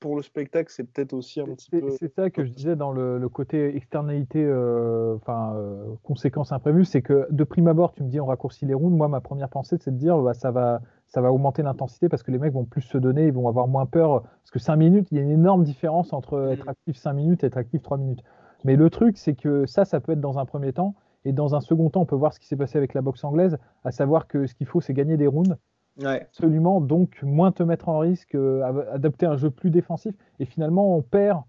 [0.00, 1.90] pour le spectacle, c'est peut-être aussi un petit peu.
[1.98, 7.02] C'est ça que je disais dans le, côté externalité, euh, enfin euh, conséquences imprévues, c'est
[7.02, 8.96] que de prime abord, tu me dis on raccourcit les rounds.
[8.96, 12.22] Moi, ma première pensée, c'est de dire bah, ça va, ça va augmenter l'intensité parce
[12.22, 14.22] que les mecs vont plus se donner, ils vont avoir moins peur.
[14.22, 16.52] Parce que 5 minutes, il y a une énorme différence entre mmh.
[16.52, 18.22] être actif 5 minutes et être actif 3 minutes.
[18.64, 20.94] Mais le truc, c'est que ça, ça peut être dans un premier temps.
[21.28, 23.22] Et dans un second temps, on peut voir ce qui s'est passé avec la boxe
[23.22, 25.58] anglaise, à savoir que ce qu'il faut, c'est gagner des rounds.
[26.02, 26.80] Absolument.
[26.80, 30.14] Donc, moins te mettre en risque, euh, adopter un jeu plus défensif.
[30.40, 31.42] Et finalement, on perd,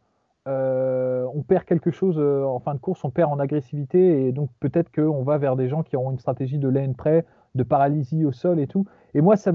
[0.49, 4.27] euh, on perd quelque chose euh, en fin de course, on perd en agressivité.
[4.27, 7.25] Et donc, peut-être qu'on va vers des gens qui auront une stratégie de lane près,
[7.55, 8.85] de paralysie au sol et tout.
[9.13, 9.53] Et moi, ça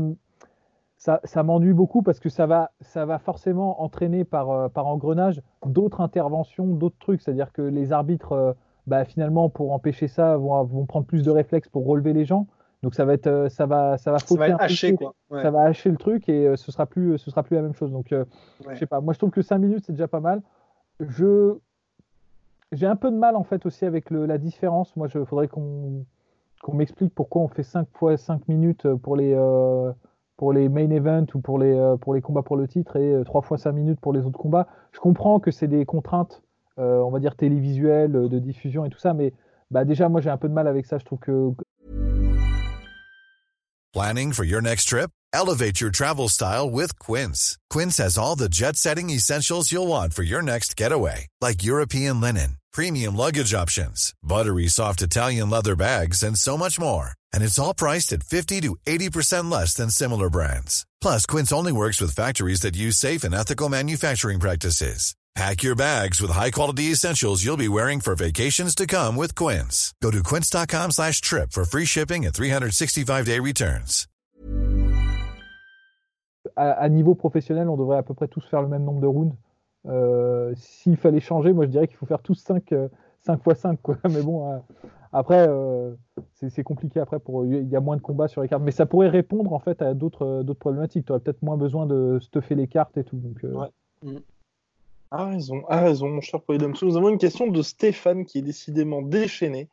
[0.97, 5.43] ça, ça m'ennuie beaucoup parce que ça va, ça va forcément entraîner par, par engrenage
[5.67, 7.21] d'autres interventions, d'autres trucs.
[7.21, 11.69] C'est-à-dire que les arbitres bah, finalement, pour empêcher ça, vont, vont prendre plus de réflexes
[11.69, 12.47] pour relever les gens.
[12.83, 15.15] Donc ça va être, euh, ça va, ça va, ça va hacher, quoi.
[15.31, 17.73] Ça va hacher le truc et euh, ce sera plus, ce sera plus la même
[17.73, 17.91] chose.
[17.91, 18.27] Donc, euh,
[18.69, 19.01] je sais pas.
[19.01, 20.43] Moi, je trouve que 5 minutes c'est déjà pas mal.
[21.01, 21.57] Je,
[22.73, 24.95] j'ai un peu de mal en fait aussi avec le, la différence.
[24.97, 26.05] Moi, je faudrait qu'on,
[26.63, 29.35] qu'on m'explique pourquoi on fait 5 fois 5 minutes pour les,
[30.37, 33.41] pour les main events ou pour les, pour les combats pour le titre et 3
[33.41, 34.67] fois 5 minutes pour les autres combats.
[34.93, 36.44] Je comprends que c'est des contraintes euh,
[36.79, 39.33] Euh, on va dire télévisuel, euh, de diffusion et tout ça, mais
[39.71, 40.99] bah déjà moi j'ai un peu de mal avec ça.
[40.99, 41.51] Je trouve que
[43.93, 45.11] Planning for your next trip?
[45.33, 47.57] Elevate your travel style with Quince.
[47.71, 52.57] Quince has all the jet-setting essentials you'll want for your next getaway, like European linen,
[52.73, 57.11] premium luggage options, buttery soft Italian leather bags, and so much more.
[57.33, 60.85] And it's all priced at 50 to 80% less than similar brands.
[61.01, 65.15] Plus, Quince only works with factories that use safe and ethical manufacturing practices.
[65.37, 69.93] Pack your bags with high-quality essentials you'll be wearing for vacations to come with Quince.
[70.01, 74.07] Go to quince.com slash trip for free shipping and 365-day returns.
[76.55, 79.09] À, à, niveau professionnel, on devrait à peu près tous faire le même nombre de
[79.09, 79.35] rounds.
[80.57, 82.73] S'il fallait changer, moi je dirais qu'il faut faire tous 5,
[83.23, 83.83] 5 x 5.
[83.83, 83.97] Quoi.
[84.09, 84.63] Mais bon,
[85.13, 85.49] après,
[86.37, 87.01] c'est compliqué.
[87.01, 88.63] Après, pour il y a moins de combats sur les cartes.
[88.63, 91.07] Mais ça pourrait répondre en fait à d'autres problématiques.
[91.07, 93.17] Tu aurais peut-être moins besoin de stuffer les cartes et tout.
[93.17, 93.69] Donc, ouais.
[94.05, 94.19] Mm.
[95.17, 96.87] A raison, a raison, mon cher Polydamso.
[96.87, 99.69] Nous avons une question de Stéphane qui est décidément déchaîné.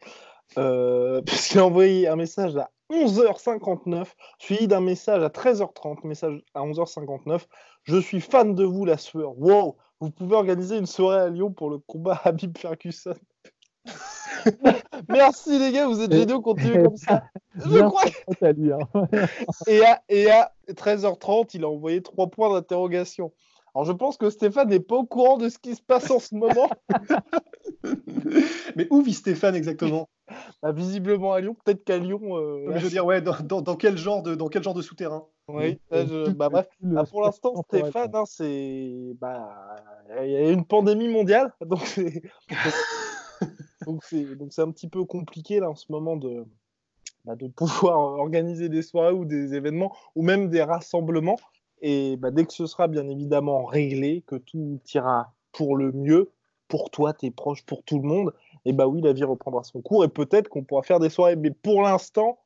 [0.60, 4.06] Euh, puisqu'il a envoyé un message à 11h59,
[4.38, 7.42] suivi d'un message à 13h30, message à 11h59.
[7.82, 9.36] Je suis fan de vous, la sueur.
[9.40, 13.16] Wow, vous pouvez organiser une soirée à Lyon pour le combat Habib Ferguson.
[15.10, 17.24] Merci les gars, vous êtes géniaux, continuez comme ça.
[17.56, 18.04] Je crois.
[18.44, 19.18] Hein.
[19.66, 23.34] et, à, et à 13h30, il a envoyé trois points d'interrogation.
[23.74, 26.20] Alors je pense que Stéphane n'est pas au courant de ce qui se passe en
[26.20, 26.70] ce moment.
[28.76, 30.10] Mais où vit Stéphane exactement?
[30.62, 32.38] Bah, Visiblement à Lyon, peut-être qu'à Lyon.
[32.38, 35.26] Euh, je veux dire, ouais, dans, quel genre de, dans quel genre de souterrain?
[35.48, 36.68] Oui, bah, bref.
[36.82, 39.14] Bah, pour l'instant, Stéphane, hein, c'est.
[39.20, 39.76] Bah,
[40.22, 42.22] il y a une pandémie mondiale, donc c'est.
[43.86, 46.46] donc c'est un petit peu compliqué là en ce moment de,
[47.26, 51.38] de pouvoir organiser des soirées ou des événements ou même des rassemblements.
[51.82, 56.32] Et bah, dès que ce sera bien évidemment réglé, que tout ira pour le mieux,
[56.68, 58.34] pour toi, tes proches, pour tout le monde,
[58.66, 61.36] et bah oui, la vie reprendra son cours et peut-être qu'on pourra faire des soirées.
[61.36, 62.40] Mais pour l'instant,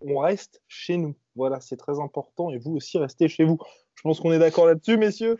[0.00, 1.14] on reste chez nous.
[1.36, 3.58] Voilà, c'est très important et vous aussi restez chez vous.
[3.94, 5.38] Je pense qu'on est d'accord là-dessus, messieurs.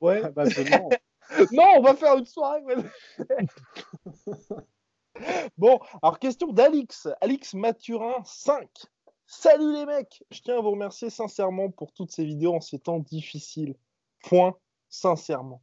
[0.00, 0.20] Ouais.
[0.24, 0.44] Ah bah,
[1.52, 2.62] non, on va faire une soirée.
[5.58, 8.68] bon, alors question d'Alix, Alix Mathurin 5.
[9.30, 12.78] Salut les mecs Je tiens à vous remercier sincèrement pour toutes ces vidéos en ces
[12.78, 13.74] temps difficiles.
[14.24, 14.56] Point,
[14.88, 15.60] sincèrement.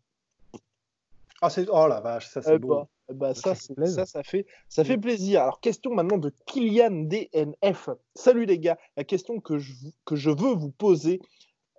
[1.41, 1.67] Ah, c'est...
[1.69, 2.75] Oh la vache, ça c'est eh beau.
[2.75, 5.41] Bah, bah ça, ça, ça, fait, ça fait plaisir.
[5.41, 7.89] Alors, question maintenant de Kylian DNF.
[8.13, 9.73] Salut les gars, la question que je,
[10.05, 11.19] que je veux vous poser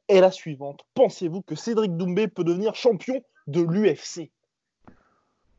[0.09, 0.85] est la suivante.
[0.95, 4.33] Pensez-vous que Cédric Doumbé peut devenir champion de l'UFC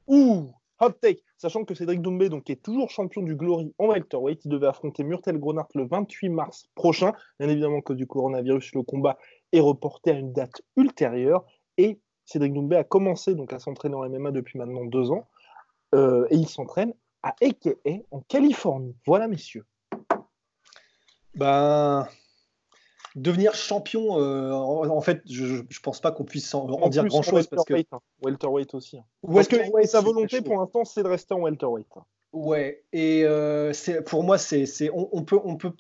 [0.08, 4.46] Ouh Hot take, sachant que Cédric Doumbé donc, est toujours champion du Glory en welterweight,
[4.46, 7.14] il devait affronter Murtel Gronart le 28 mars prochain.
[7.40, 9.18] Bien évidemment, que du coronavirus, le combat
[9.52, 11.46] est reporté à une date ultérieure.
[11.78, 15.28] Et Cédric Doumbé a commencé donc à s'entraîner en MMA depuis maintenant deux ans.
[15.96, 18.96] Euh, et il s'entraîne à AKA en Californie.
[19.06, 19.66] Voilà, messieurs.
[21.36, 22.08] Ben,
[23.18, 27.48] devenir champion, euh, en, fait, je, ne pense pas qu'on puisse en, dire grand chose
[27.48, 28.00] parce que hein.
[28.22, 29.00] welterweight aussi.
[29.00, 29.04] Hein.
[29.34, 31.88] Parce que sa volonté pour l'instant, c'est de rester en welterweight.
[32.34, 33.74] Ouais, et euh,
[34.06, 35.72] pour moi, c'est, on, peut, on peut,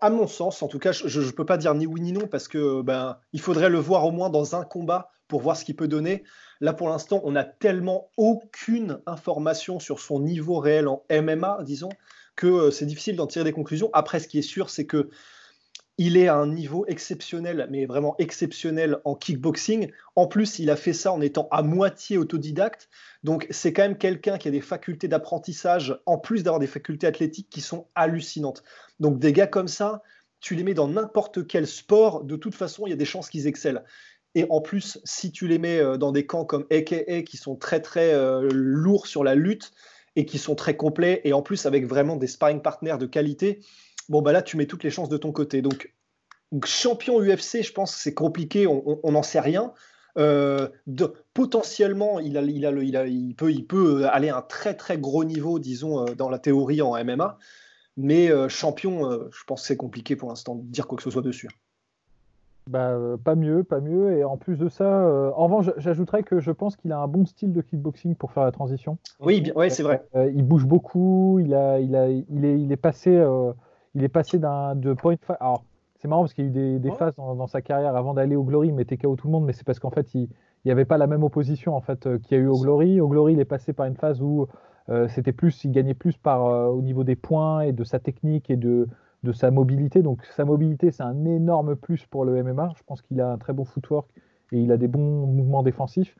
[0.00, 2.26] à mon sens, en tout cas, je, ne peux pas dire ni oui ni non
[2.26, 5.64] parce que ben, il faudrait le voir au moins dans un combat pour voir ce
[5.64, 6.24] qu'il peut donner.
[6.60, 11.90] Là, pour l'instant, on n'a tellement aucune information sur son niveau réel en MMA, disons,
[12.34, 13.90] que euh, c'est difficile d'en tirer des conclusions.
[13.92, 15.10] Après, ce qui est sûr, c'est que
[15.98, 19.90] il est à un niveau exceptionnel, mais vraiment exceptionnel en kickboxing.
[20.14, 22.88] En plus, il a fait ça en étant à moitié autodidacte.
[23.24, 27.08] Donc, c'est quand même quelqu'un qui a des facultés d'apprentissage, en plus d'avoir des facultés
[27.08, 28.62] athlétiques qui sont hallucinantes.
[29.00, 30.02] Donc, des gars comme ça,
[30.40, 33.28] tu les mets dans n'importe quel sport, de toute façon, il y a des chances
[33.28, 33.82] qu'ils excellent.
[34.36, 37.56] Et en plus, si tu les mets euh, dans des camps comme AKA, qui sont
[37.56, 39.72] très très euh, lourds sur la lutte
[40.14, 43.60] et qui sont très complets, et en plus avec vraiment des sparring partners de qualité,
[44.08, 45.62] bon, bah là, tu mets toutes les chances de ton côté.
[45.62, 45.92] Donc,
[46.64, 49.72] champion UFC, je pense que c'est compliqué, on n'en sait rien.
[50.18, 54.38] Euh, de, potentiellement, il, a, il, a il, a, il, peut, il peut aller à
[54.38, 57.38] un très très gros niveau, disons, euh, dans la théorie en MMA.
[57.96, 61.10] Mais euh, champion, je pense que c'est compliqué pour l'instant de dire quoi que ce
[61.10, 61.48] soit dessus.
[62.68, 64.16] Bah, pas mieux, pas mieux.
[64.16, 64.84] Et en plus de ça,
[65.34, 68.44] en revanche, j'ajouterais que je pense qu'il a un bon style de kickboxing pour faire
[68.44, 68.98] la transition.
[69.20, 70.04] Oui, bien, ouais, c'est vrai.
[70.14, 73.10] il bouge beaucoup, il, a, il, a, il, est, il est passé
[73.98, 75.64] il est passé d'un de point Alors,
[75.96, 78.44] c'est marrant parce qu'il y a eu des, phases dans, sa carrière avant d'aller au
[78.44, 80.28] Glory, il mettait KO tout le monde, mais c'est parce qu'en fait, il
[80.64, 83.00] n'y avait pas la même opposition en fait euh, qu'il y a eu au Glory.
[83.00, 84.46] Au Glory, il est passé par une phase où
[84.88, 87.98] euh, c'était plus, il gagnait plus par euh, au niveau des points et de sa
[87.98, 88.86] technique et de,
[89.24, 90.02] de sa mobilité.
[90.02, 92.74] Donc sa mobilité, c'est un énorme plus pour le MMA.
[92.76, 94.08] Je pense qu'il a un très bon footwork
[94.52, 96.14] et il a des bons mouvements défensifs.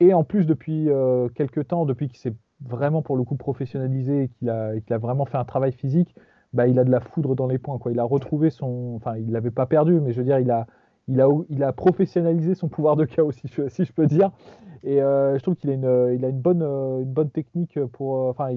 [0.00, 0.88] Et en plus, depuis
[1.36, 5.26] quelques temps, depuis qu'il s'est vraiment pour le coup professionnalisé et qu'il a, a, vraiment
[5.26, 6.16] fait un travail physique,
[6.52, 7.78] bah, il a de la foudre dans les points.
[7.78, 7.92] Quoi.
[7.92, 8.94] Il a retrouvé son.
[8.96, 10.66] Enfin, il l'avait pas perdu, mais je veux dire, il a,
[11.08, 14.30] il a, il a professionnalisé son pouvoir de chaos, si je, si je peux dire.
[14.84, 18.16] Et euh, je trouve qu'il a une, il a une bonne, une bonne technique pour.
[18.16, 18.50] Euh, enfin,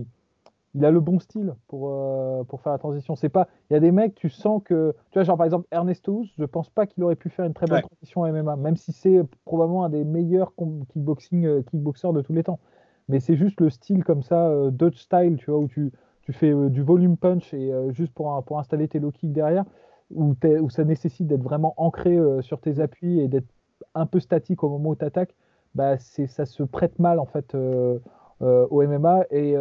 [0.73, 3.15] il, a le bon style pour, euh, pour faire la transition.
[3.15, 3.47] C'est pas.
[3.69, 4.93] Il y a des mecs, tu sens que.
[5.12, 7.65] Tu vois, genre par exemple Ernesto je pense pas qu'il aurait pu faire une très
[7.67, 10.51] bonne transition à MMA, même si c'est probablement un des meilleurs
[10.91, 12.60] kickboxing, kickboxers de tous les temps.
[13.08, 15.93] Mais c'est juste le style comme ça, Dutch style, tu vois, où tu
[16.26, 19.32] tu fais euh, du volume punch et euh, juste pour, pour installer tes low kicks
[19.32, 19.64] derrière,
[20.14, 23.48] où, où ça nécessite d'être vraiment ancré euh, sur tes appuis et d'être
[23.94, 25.36] un peu statique au moment où tu attaques,
[25.76, 27.56] bah, ça se prête mal en fait
[28.40, 29.56] au MMA et,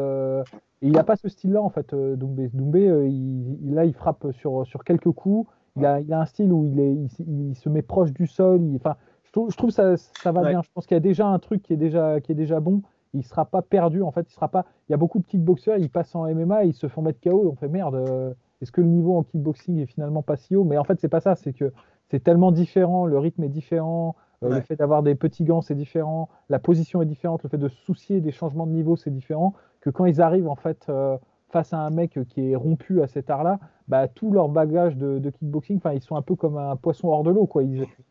[0.83, 1.95] il n'a pas ce style-là en fait.
[1.95, 5.51] Doumbé, Doumbé il, là il frappe sur, sur quelques coups.
[5.77, 6.95] Il a, il a un style où il, est,
[7.27, 8.61] il, se met proche du sol.
[8.77, 10.63] Enfin, je trouve, je trouve ça, ça va bien.
[10.63, 12.83] Je pense qu'il y a déjà un truc qui est déjà, qui est déjà bon
[13.15, 14.27] il sera pas perdu en fait.
[14.29, 14.67] Il sera pas.
[14.89, 17.51] Il y a beaucoup de kickboxers, ils passent en MMA, ils se font mettre KO.
[17.51, 17.95] On fait merde.
[17.95, 20.65] Euh, est-ce que le niveau en kickboxing est finalement pas si haut?
[20.65, 21.35] Mais en fait, c'est pas ça.
[21.35, 21.73] C'est que
[22.11, 25.75] c'est tellement différent, le rythme est différent, euh, le fait d'avoir des petits gants c'est
[25.75, 29.55] différent, la position est différente, le fait de soucier des changements de niveau c'est différent.
[29.81, 31.17] Que quand ils arrivent en fait euh,
[31.49, 35.31] face à un mec qui est rompu à cet art-là, bah, tout leur bagage de,
[35.31, 37.63] kickboxing, enfin ils sont un peu comme un poisson hors de l'eau quoi.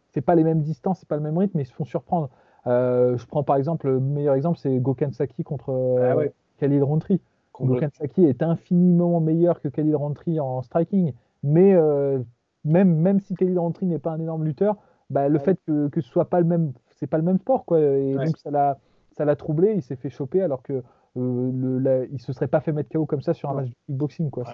[0.10, 2.30] C'est pas les mêmes distances, c'est pas le même rythme, mais ils se font surprendre.
[2.68, 6.84] Euh, je prends par exemple, le meilleur exemple, c'est Gokhan Saki contre euh, ah Khalil
[6.84, 7.22] Rountree.
[7.54, 12.20] Gokhan Saki est infiniment meilleur que Khalil Rountree en striking, mais euh,
[12.64, 14.78] même, même si Khalil Rountree n'est pas un énorme lutteur,
[15.10, 17.66] bah, le fait que, que ce soit pas le même, c'est pas le même sport,
[17.66, 17.80] quoi.
[17.80, 18.80] Et donc ça l'a,
[19.12, 20.82] ça l'a troublé, il s'est fait choper alors que
[21.16, 24.32] le, il se serait pas fait mettre KO comme ça sur un match de kickboxing,
[24.32, 24.46] quoi.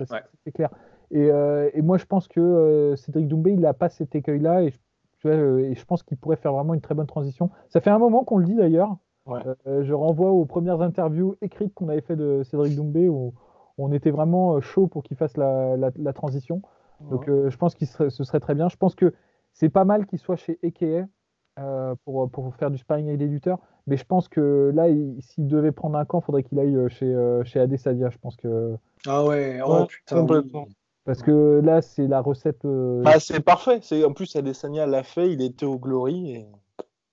[0.43, 0.69] c'est clair.
[1.11, 1.29] Et,
[1.73, 4.88] et, moi, je pense que Cédric Doumbé, il n'a pas cet écueil-là, et je euh,
[5.25, 7.49] et je pense qu'il pourrait faire vraiment une très bonne transition.
[7.69, 8.97] Ça fait un moment qu'on le dit d'ailleurs.
[9.27, 13.33] Euh, je renvoie aux premières interviews écrites qu'on avait fait de Cédric Doumbé où
[13.77, 16.61] on était vraiment euh, chaud pour qu'il fasse la, transition.
[17.11, 18.67] Donc je pense que ce serait très bien.
[18.67, 19.13] Je pense que
[19.53, 21.05] c'est pas mal qu'il soit chez Eke
[22.03, 23.59] pour, pour, faire du sparring avec des lutteurs.
[23.87, 24.87] Mais je pense que là,
[25.19, 28.09] s'il devait prendre un camp, il faudrait qu'il aille chez, chez Adesanya.
[28.09, 28.75] Je pense que.
[29.07, 30.25] Ah ouais, oh, putain,
[31.09, 32.65] parce que là, c'est la recette.
[32.65, 33.79] Euh, ah, c'est parfait.
[33.81, 35.31] C'est en plus, Adesanya l'a fait.
[35.31, 36.35] Il était au Glory.
[36.35, 36.45] Et...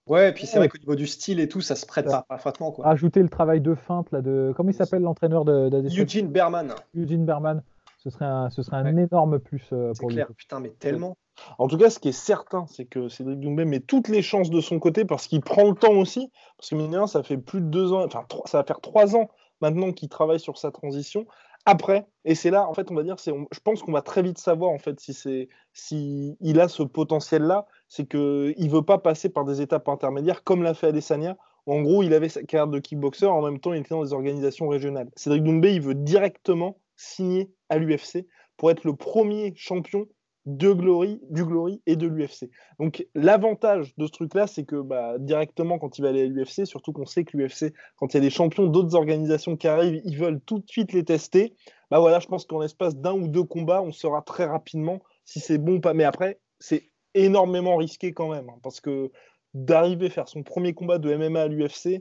[0.07, 2.73] Ouais, et puis c'est vrai qu'au niveau du style et tout, ça se prête parfaitement.
[2.73, 2.87] Quoi.
[2.87, 4.53] Ajouter le travail de feinte là de.
[4.55, 6.03] Comment il s'appelle l'entraîneur d'Adesanya?
[6.03, 6.75] Eugene Berman.
[6.95, 7.63] Eugene Berman.
[7.97, 10.29] Ce serait un, ce serait un énorme plus euh, pour clair.
[10.37, 11.17] Putain, mais tellement.
[11.57, 14.51] En tout cas, ce qui est certain, c'est que Cédric Doumbé met toutes les chances
[14.51, 16.31] de son côté parce qu'il prend le temps aussi.
[16.59, 19.31] Parce que mine ça fait plus de deux ans, enfin, ça va faire trois ans
[19.63, 21.27] maintenant qu'il travaille sur sa transition
[21.67, 22.07] après.
[22.25, 24.39] Et c'est là, en fait, on va dire, c'est, je pense qu'on va très vite
[24.39, 28.99] savoir, en fait, si c'est, si il a ce potentiel-là, c'est que il veut pas
[28.99, 31.37] passer par des étapes intermédiaires comme l'a fait Adesanya.
[31.67, 34.13] en gros, il avait sa carte de kickboxer, en même temps, il était dans des
[34.13, 35.11] organisations régionales.
[35.17, 38.27] Cédric Doumbé, il veut directement signer à l'UFC
[38.57, 40.07] pour être le premier champion
[40.47, 42.49] de Glory, du Glory et de l'UFC.
[42.79, 46.65] Donc l'avantage de ce truc-là, c'est que bah, directement quand il va aller à l'UFC,
[46.65, 50.01] surtout qu'on sait que l'UFC, quand il y a des champions d'autres organisations qui arrivent,
[50.05, 51.55] ils veulent tout de suite les tester.
[51.91, 55.41] Bah voilà, je pense qu'en l'espace d'un ou deux combats, on saura très rapidement si
[55.41, 55.95] c'est bon ou pas.
[55.95, 59.11] Mais après, c'est énormément risqué quand même, hein, parce que
[59.55, 61.99] d'arriver à faire son premier combat de MMA à l'UFC,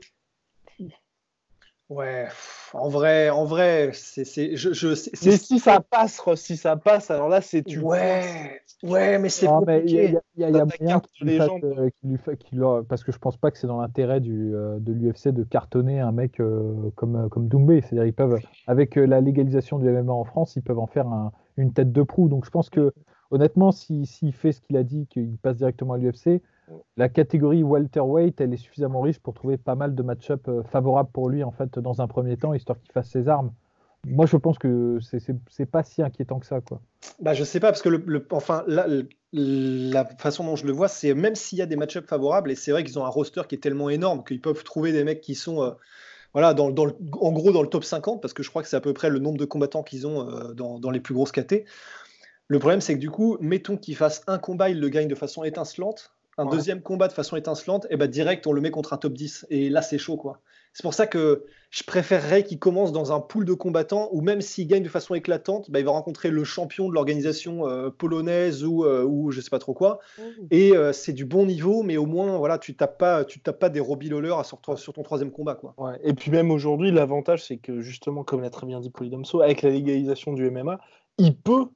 [1.88, 2.26] Ouais,
[2.74, 4.88] en vrai, en vrai, c'est, je, je
[5.24, 7.78] mais si ça passe, si ça passe, alors là, c'est tu.
[7.78, 9.46] Ouais, ouais, mais c'est.
[9.84, 12.18] Il y a, y a, y a moyen qu'il lui, euh, lui,
[12.88, 16.00] parce que je pense pas que c'est dans l'intérêt du, euh, de l'UFC de cartonner
[16.00, 17.82] un mec euh, comme comme Doumbé.
[17.82, 21.30] C'est-à-dire ils peuvent, avec la légalisation du MMA en France, ils peuvent en faire un,
[21.56, 22.28] une tête de proue.
[22.28, 22.92] Donc je pense que
[23.30, 26.42] honnêtement, s'il fait ce qu'il a dit, qu'il passe directement à l'UFC,
[26.96, 31.10] la catégorie welterweight, elle est suffisamment riche pour trouver pas mal de match-up euh, favorables
[31.12, 33.52] pour lui en fait dans un premier temps, histoire qu'il fasse ses armes.
[34.06, 35.00] Moi, je pense que
[35.50, 36.80] c'est pas si inquiétant que ça, quoi.
[37.20, 41.12] Bah, je sais pas parce que le, enfin la, façon dont je le vois, c'est
[41.12, 43.56] même s'il y a des match-up favorables et c'est vrai qu'ils ont un roster qui
[43.56, 45.70] est tellement énorme qu'ils peuvent trouver des mecs qui sont euh,
[46.34, 46.86] voilà, dans, dans
[47.20, 49.10] en gros dans le top 50 parce que je crois que c'est à peu près
[49.10, 51.64] le nombre de combattants qu'ils ont euh, dans, dans, les plus grosses KT.
[52.48, 55.16] Le problème, c'est que du coup, mettons qu'il fasse un combat, il le gagne de
[55.16, 58.92] façon étincelante un deuxième combat de façon étincelante, et bah direct on le met contre
[58.92, 59.46] un top 10.
[59.50, 60.40] Et là c'est chaud quoi.
[60.76, 64.42] C'est pour ça que je préférerais qu'il commence dans un pool de combattants où même
[64.42, 68.62] s'il gagne de façon éclatante, bah, il va rencontrer le champion de l'organisation euh, polonaise
[68.62, 70.00] ou, euh, ou je sais pas trop quoi.
[70.18, 70.22] Mmh.
[70.50, 73.58] Et euh, c'est du bon niveau, mais au moins voilà, tu tapes pas, tu tapes
[73.58, 75.74] pas des Robbie Lawler sur, sur ton troisième combat quoi.
[76.04, 79.62] Et puis même aujourd'hui, l'avantage c'est que justement, comme l'a très bien dit Polydomso, avec
[79.62, 80.78] la légalisation du MMA,
[81.16, 81.68] il peut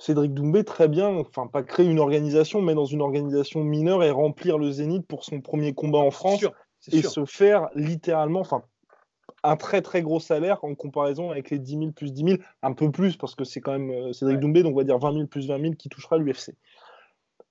[0.00, 4.10] Cédric Doumbé très bien, enfin pas créer une organisation, mais dans une organisation mineure et
[4.10, 6.42] remplir le Zénith pour son premier combat en France
[6.90, 8.62] et se faire littéralement, enfin
[9.42, 12.72] un très très gros salaire en comparaison avec les 10 000 plus 10 000, un
[12.72, 15.12] peu plus parce que c'est quand même euh, Cédric Doumbé, donc on va dire 20
[15.12, 16.54] 000 plus 20 000 qui touchera l'UFC.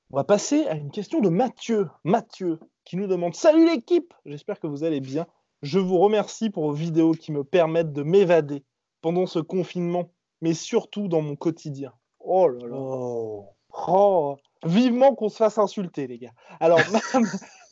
[0.09, 1.87] On va passer à une question de Mathieu.
[2.03, 5.27] Mathieu qui nous demande Salut l'équipe, j'espère que vous allez bien.
[5.61, 8.63] Je vous remercie pour vos vidéos qui me permettent de m'évader
[9.01, 11.93] pendant ce confinement, mais surtout dans mon quotidien.
[12.19, 12.75] Oh là là.
[12.75, 13.49] Oh.
[13.87, 14.37] oh.
[14.65, 16.33] Vivement qu'on se fasse insulter, les gars.
[16.59, 16.81] Alors,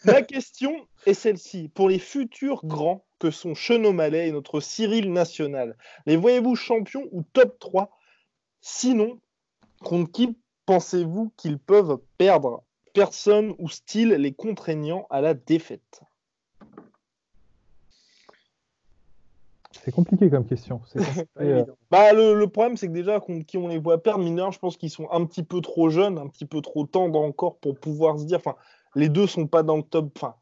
[0.06, 1.70] ma, question est celle-ci.
[1.70, 5.76] Pour les futurs grands que sont Chenomalet et notre Cyril National,
[6.06, 7.92] les voyez-vous champions ou top 3
[8.62, 9.20] Sinon,
[9.84, 12.64] contre qui pensez-vous qu'ils peuvent perdre?
[12.94, 16.02] Personne ou style les contraignant à la défaite?
[19.72, 20.80] C'est compliqué comme question.
[20.80, 24.24] Compliqué, euh, Bah, le, le problème, c'est que déjà, qu'on- qui on les voit perdre,
[24.24, 27.20] mineurs, je pense qu'ils sont un petit peu trop jeunes, un petit peu trop tendres
[27.22, 28.38] encore pour pouvoir se dire.
[28.38, 28.56] Enfin,
[28.96, 30.12] les deux sont pas dans le top.
[30.16, 30.36] Enfin,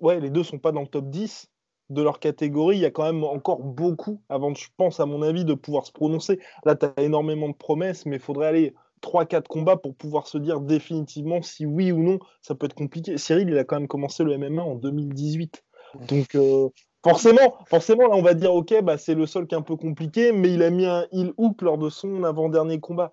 [0.00, 1.50] ouais, les deux sont pas dans le top 10
[1.90, 2.76] de leur catégorie.
[2.76, 5.86] Il y a quand même encore beaucoup avant, je pense, à mon avis, de pouvoir
[5.86, 6.40] se prononcer.
[6.64, 10.38] Là, tu as énormément de promesses, mais il faudrait aller 3-4 combats pour pouvoir se
[10.38, 12.18] dire définitivement si oui ou non.
[12.42, 13.18] Ça peut être compliqué.
[13.18, 15.62] Cyril, il a quand même commencé le MMA en 2018.
[16.08, 16.68] Donc, euh,
[17.10, 19.76] forcément, forcément, là, on va dire, ok, bah, c'est le seul qui est un peu
[19.76, 23.12] compliqué, mais il a mis un heel hook lors de son avant-dernier combat.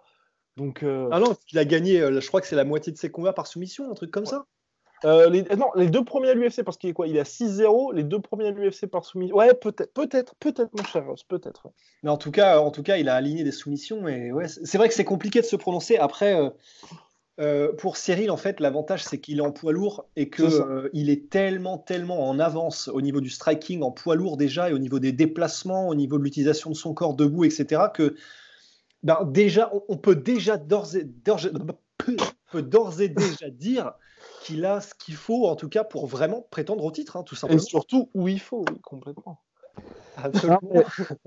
[0.58, 2.98] Donc, euh, Ah non, il a gagné, euh, je crois que c'est la moitié de
[2.98, 4.46] ses combats par soumission, un truc comme ça.
[5.06, 7.08] euh, les, non, les deux premiers à l'UFC, parce qu'il est quoi?
[7.08, 9.36] Il a 6-0, les deux premiers à l'UFC par soumission.
[9.36, 11.66] Ouais, peut-être, peut-être, peut-être, mon cher Ross, peut-être.
[11.66, 11.72] ouais.
[12.04, 14.66] Mais en tout cas, en tout cas, il a aligné des soumissions et ouais, c'est
[14.66, 15.98] c'est vrai que c'est compliqué de se prononcer.
[15.98, 16.36] Après,
[17.40, 20.46] euh, pour Cyril, en fait, l'avantage c'est qu'il est en poids lourd et ça.
[20.46, 24.74] euh, est tellement, tellement en avance au niveau du striking en poids lourd déjà et
[24.74, 27.84] au niveau des déplacements, au niveau de l'utilisation de son corps debout, etc.
[27.94, 28.16] Que
[29.02, 31.06] ben, déjà, on, on peut déjà d'ores et,
[33.02, 33.94] et déjà dire
[34.44, 37.36] qu'il a ce qu'il faut, en tout cas, pour vraiment prétendre au titre, hein, tout
[37.36, 37.60] Et simplement.
[37.60, 39.40] surtout, où il faut, oui, complètement.
[40.24, 40.60] Absolument.
[40.64, 40.84] non, mais-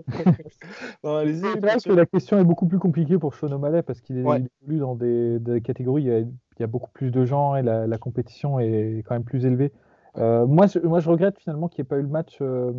[1.05, 4.01] Non, allez-y, C'est vrai que la question est beaucoup plus compliquée pour Sean O'Malley parce
[4.01, 4.43] qu'il est- Ouais.
[4.63, 6.31] évolue dans des, des catégories, il y, a, il
[6.61, 9.73] y a beaucoup plus de gens et la, la compétition est quand même plus élevée.
[10.19, 12.73] Euh, moi, je, moi, je regrette finalement qu'il n'y ait pas eu le match euh,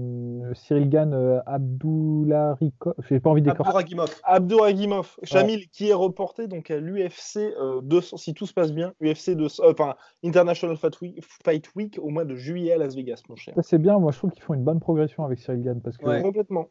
[0.55, 2.93] Cyril Gann, euh, Abdullah Rico.
[3.07, 3.69] J'ai pas envie d'écorcher.
[3.69, 4.09] Abdouragimov.
[4.23, 9.31] Abdouragimov, Chamil, qui est reporté donc à l'UFC 200, si tout se passe bien, UFC
[9.35, 13.21] 200, euh, enfin International Fight Week, Fight Week au mois de juillet à Las Vegas,
[13.29, 13.53] mon cher.
[13.61, 13.99] C'est bien.
[13.99, 16.21] Moi, je trouve qu'ils font une bonne progression avec Cyril Gann parce que Ouais.
[16.21, 16.67] Complètement.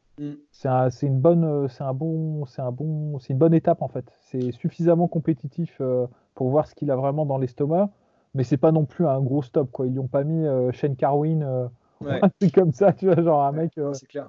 [0.50, 3.54] c'est un- c'est une bonne, euh, c'est un bon, c'est un bon, c'est une bonne
[3.54, 4.06] étape en fait.
[4.22, 7.90] C'est suffisamment compétitif euh, pour voir ce qu'il a vraiment dans l'estomac,
[8.36, 9.86] mais c'est pas non plus un gros stop quoi.
[9.86, 11.66] Ils lui ont pas mis euh, Shane Carwin, euh,
[12.02, 12.20] Ouais.
[12.22, 14.28] un truc comme ça, tu vois, genre un mec euh, C'est clair.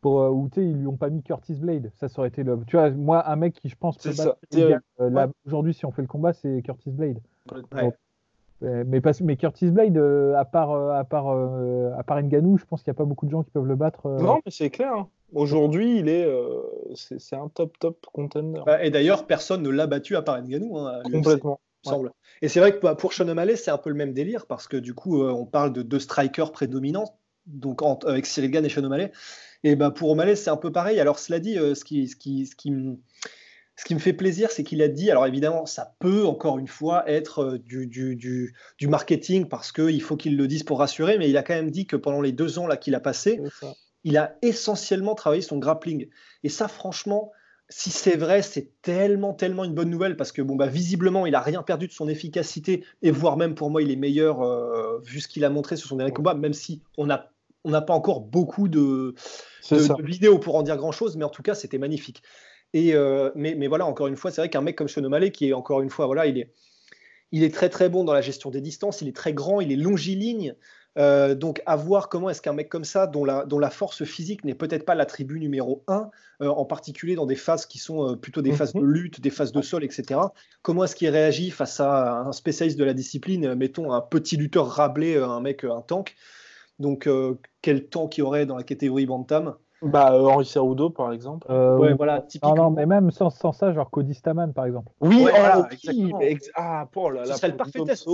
[0.00, 1.90] pour euh, ou tu sais, ils lui ont pas mis Curtis Blade.
[2.00, 4.24] Ça, ça aurait été le, tu vois, moi un mec qui je pense peut C'est
[4.24, 7.18] battre ça, euh, là aujourd'hui si on fait le combat, c'est Curtis Blade.
[7.72, 7.92] Ouais.
[8.86, 12.58] Mais, parce, mais Curtis Blade, euh, à part, euh, à part, euh, à part Ngannou,
[12.58, 14.06] je pense qu'il n'y a pas beaucoup de gens qui peuvent le battre.
[14.06, 14.92] euh, Non, mais c'est clair.
[14.94, 15.08] hein.
[15.34, 16.60] Aujourd'hui, il est, euh,
[16.94, 18.60] c'est un top top contender.
[18.64, 20.78] Bah, et d'ailleurs, personne ne l'a battu à part Ngannou.
[20.78, 21.58] Hein, Complètement.
[21.90, 22.12] Semble.
[22.42, 24.66] Et c'est vrai que bah, pour Sean O'Malley, c'est un peu le même délire parce
[24.68, 28.64] que du coup, euh, on parle de deux strikers prédominants, donc en- avec Cyril Gann
[28.64, 29.12] et Sean O'Malley.
[29.64, 30.98] Et bah, pour O'Malley, c'est un peu pareil.
[31.00, 32.96] Alors, cela dit, euh, ce, qui, ce, qui, ce, qui me,
[33.76, 36.66] ce qui me fait plaisir, c'est qu'il a dit, alors évidemment, ça peut encore une
[36.68, 40.78] fois être euh, du, du, du, du marketing parce qu'il faut qu'il le dise pour
[40.80, 43.00] rassurer, mais il a quand même dit que pendant les deux ans là qu'il a
[43.00, 43.40] passé,
[44.04, 46.08] il a essentiellement travaillé son grappling.
[46.42, 47.30] Et ça, franchement,
[47.72, 51.34] si c'est vrai, c'est tellement, tellement une bonne nouvelle parce que, bon, bah, visiblement, il
[51.34, 55.00] a rien perdu de son efficacité et voire même pour moi, il est meilleur euh,
[55.02, 57.30] vu ce qu'il a montré sur son dernier combat, même si on n'a
[57.64, 59.14] on n'a pas encore beaucoup de,
[60.00, 62.22] vidéos pour en dire grand chose, mais en tout cas, c'était magnifique.
[62.74, 65.30] Et euh, mais, mais voilà, encore une fois, c'est vrai qu'un mec comme Sean O'Malley,
[65.30, 66.52] qui est encore une fois, voilà, il est,
[67.30, 69.72] il est très très bon dans la gestion des distances, il est très grand, il
[69.72, 70.56] est longiligne.
[70.98, 74.04] Euh, donc, à voir comment est-ce qu'un mec comme ça, dont la, dont la force
[74.04, 76.10] physique n'est peut-être pas l'attribut numéro un,
[76.42, 78.56] euh, en particulier dans des phases qui sont euh, plutôt des Mhm.
[78.56, 80.20] phases de lutte, des phases de sol, etc.,
[80.60, 84.68] comment est-ce qu'il réagit face à un spécialiste de la discipline, mettons un petit lutteur
[84.68, 86.14] rablé, un mec, un tank?
[86.78, 89.54] Donc, euh, quel tank il y aurait dans la catégorie Bantam?
[89.82, 91.46] Bah, euh, Henri Cerudo, par exemple.
[91.50, 92.54] euh, Ouais, ou- voilà, Non, typiquement.
[92.56, 94.92] non, mais même sans, sans ça, genre Cody Staman par exemple.
[95.00, 96.20] Oui, Ouais, oh, voilà, oui, exactement.
[96.54, 98.08] Ah, oh là Ce là, serait le pour parfait test.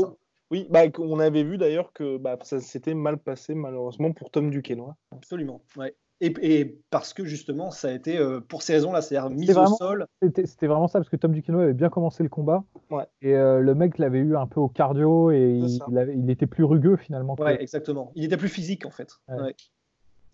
[0.51, 4.51] Oui, bah, on avait vu d'ailleurs que bah, ça s'était mal passé, malheureusement, pour Tom
[4.51, 4.93] Duquesnoy.
[5.13, 5.95] Absolument, ouais.
[6.21, 9.75] Et, et parce que justement, ça a été euh, pour ces raisons-là, c'est-à-dire mise vraiment-
[9.75, 10.07] au sol.
[10.21, 12.65] C'était c'était vraiment ça parce que Tom Duquesnoy avait bien commencé le combat.
[12.91, 13.05] Ouais.
[13.23, 15.87] Et euh, le mec l'avait eu un peu au cardio et il, ça.
[15.89, 17.37] il avait- il était plus rugueux finalement.
[17.37, 18.11] que- Ouais, exactement.
[18.17, 19.13] Il était plus physique en fait.
[19.29, 19.55] Ouais.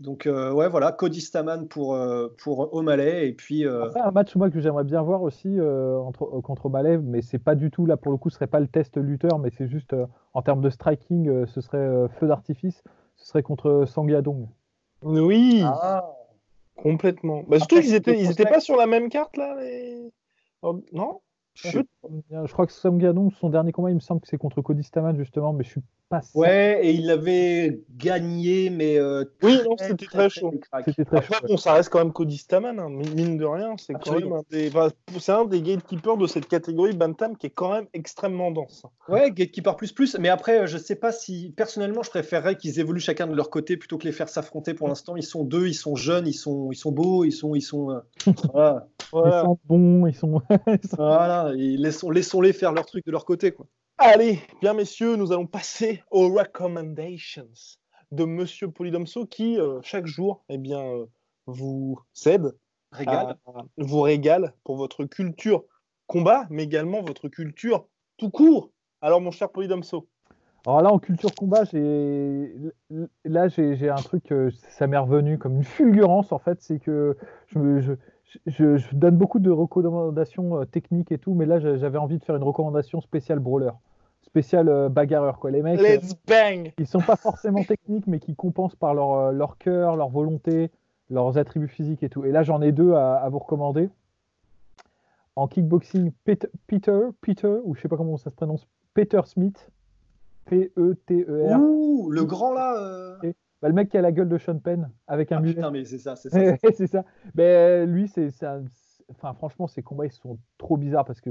[0.01, 3.29] Donc euh, ouais, voilà, Cody Staman pour euh, pour O'Malley.
[3.29, 6.41] Et puis euh, Après, un match moi que j'aimerais bien voir aussi euh, entre, euh,
[6.41, 8.67] contre Malev, mais c'est pas du tout là pour le coup, ce serait pas le
[8.67, 12.27] test lutteur, mais c'est juste euh, en termes de striking, euh, ce serait euh, feu
[12.27, 12.83] d'artifice,
[13.17, 14.49] ce serait contre Sangyadong.
[15.03, 16.05] Oui, ah,
[16.77, 17.43] complètement.
[17.47, 20.11] Bah, surtout Après, qu'ils c'est étaient, ils étaient pas sur la même carte, là les...
[20.63, 21.21] Oh, Non?
[21.55, 21.79] Je,
[22.31, 25.17] je crois que Sangyadong, son dernier combat, il me semble que c'est contre Cody Staman
[25.17, 25.83] justement, mais je suis
[26.21, 30.53] pas ouais, et il avait gagné, mais euh, Oui, non, c'était très chaud.
[30.87, 31.47] C'était très Après, chaud.
[31.49, 33.77] bon, ça reste quand même Cody Staman, hein, mine de rien.
[33.77, 34.31] C'est quand Absolument.
[34.37, 34.89] même un des, enfin,
[35.19, 38.85] c'est un des gatekeepers de cette catégorie Bantam qui est quand même extrêmement dense.
[39.09, 43.01] Ouais, Gatekeeper plus plus, mais après, je sais pas si personnellement, je préférerais qu'ils évoluent
[43.01, 44.75] chacun de leur côté plutôt que les faire s'affronter.
[44.75, 47.55] Pour l'instant, ils sont deux, ils sont jeunes, ils sont, ils sont beaux, ils sont,
[47.55, 48.01] ils sont, euh,
[48.53, 50.41] voilà, Ils sont.
[50.69, 53.67] ils sont- voilà, et laissons, laissons-les faire leur truc de leur côté, quoi.
[53.99, 57.49] Allez, bien messieurs, nous allons passer aux recommendations
[58.11, 61.07] de Monsieur Polydomso qui, euh, chaque jour, eh bien, euh,
[61.47, 62.57] vous cède,
[62.91, 63.37] Régale.
[63.47, 65.65] à- vous régale pour votre culture
[66.07, 67.87] combat, mais également votre culture
[68.17, 68.71] tout court.
[69.01, 70.09] Alors, mon cher Polydomso,
[70.67, 72.53] Alors là, en culture combat, j'ai
[73.25, 76.79] là j'ai j'ai un truc, euh, ça m'est revenu comme une fulgurance en fait, c'est
[76.79, 77.17] que
[77.49, 77.93] je, me- je,
[78.47, 82.19] je- je donne beaucoup de recommandations euh, techniques et tout, mais là j'a- j'avais envie
[82.19, 83.71] de faire une recommandation spéciale brawler,
[84.23, 85.51] spéciale euh, bagarreur quoi.
[85.51, 89.33] Les mecs, euh, let's bang ils sont pas forcément techniques, mais qui compensent par leur,
[89.33, 90.71] leur cœur, leur volonté,
[91.11, 92.25] leurs attributs physiques et tout.
[92.25, 93.91] Et là, j'en ai deux à, à vous recommander.
[95.37, 99.71] En kickboxing, Pet- Peter, Peter, ou je sais pas comment ça se prononce, Peter Smith,
[100.47, 101.61] P-E-T-E-R.
[101.61, 102.77] Ouh, le grand là.
[102.79, 103.17] euh.
[103.65, 105.55] Bah, le mec qui a la gueule de Sean Penn avec un Ah, mulet.
[105.55, 106.29] putain, mais c'est ça, c'est
[106.61, 106.71] ça.
[106.75, 107.01] c'est ça.
[107.01, 107.05] ça.
[107.35, 108.47] Ben, lui, c'est, c'est-
[109.09, 111.31] enfin, franchement, ses combats ils sont trop bizarres parce que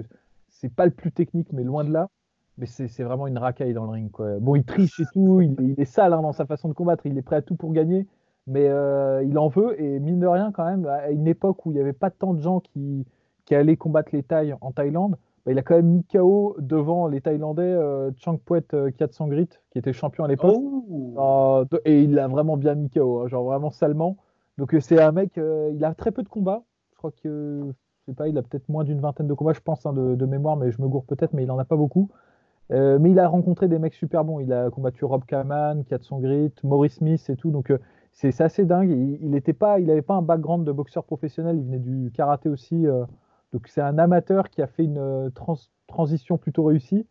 [0.49, 2.09] c'est pas le plus technique, mais loin de là.
[2.57, 4.09] Mais c'est, c'est vraiment une racaille dans le ring.
[4.09, 4.39] Quoi.
[4.39, 7.05] Bon, il triche et tout, il, il est sale hein, dans sa façon de combattre,
[7.05, 8.07] il est prêt à tout pour gagner,
[8.47, 9.79] mais euh, il en veut.
[9.79, 12.33] Et mine de rien, quand même, à une époque où il n'y avait pas tant
[12.33, 13.05] de gens qui,
[13.45, 17.07] qui allaient combattre les Thaïs en Thaïlande, bah, il a quand même mis KO devant
[17.07, 20.55] les Thaïlandais euh, Changpuet euh, Kiatsangrit, qui était champion à l'époque.
[20.57, 21.13] Oh.
[21.17, 24.17] Euh, de- et il l'a vraiment bien mis KO, hein, genre vraiment salement.
[24.57, 26.63] Donc euh, c'est un mec, euh, il a très peu de combats.
[26.93, 27.63] Je crois que,
[28.07, 30.15] je sais pas, il a peut-être moins d'une vingtaine de combats, je pense, hein, de,
[30.15, 32.09] de mémoire, mais je me gourre peut-être, mais il en a pas beaucoup.
[32.71, 34.39] Euh, mais il a rencontré des mecs super bons.
[34.39, 37.51] Il a combattu Rob Kaman, Katson Grit, Maurice Smith et tout.
[37.51, 37.73] Donc
[38.13, 38.89] c'est assez dingue.
[38.89, 41.57] Il, il était pas, il avait pas un background de boxeur professionnel.
[41.57, 42.87] Il venait du karaté aussi.
[43.53, 47.05] Donc c'est un amateur qui a fait une euh, trans- transition plutôt réussie.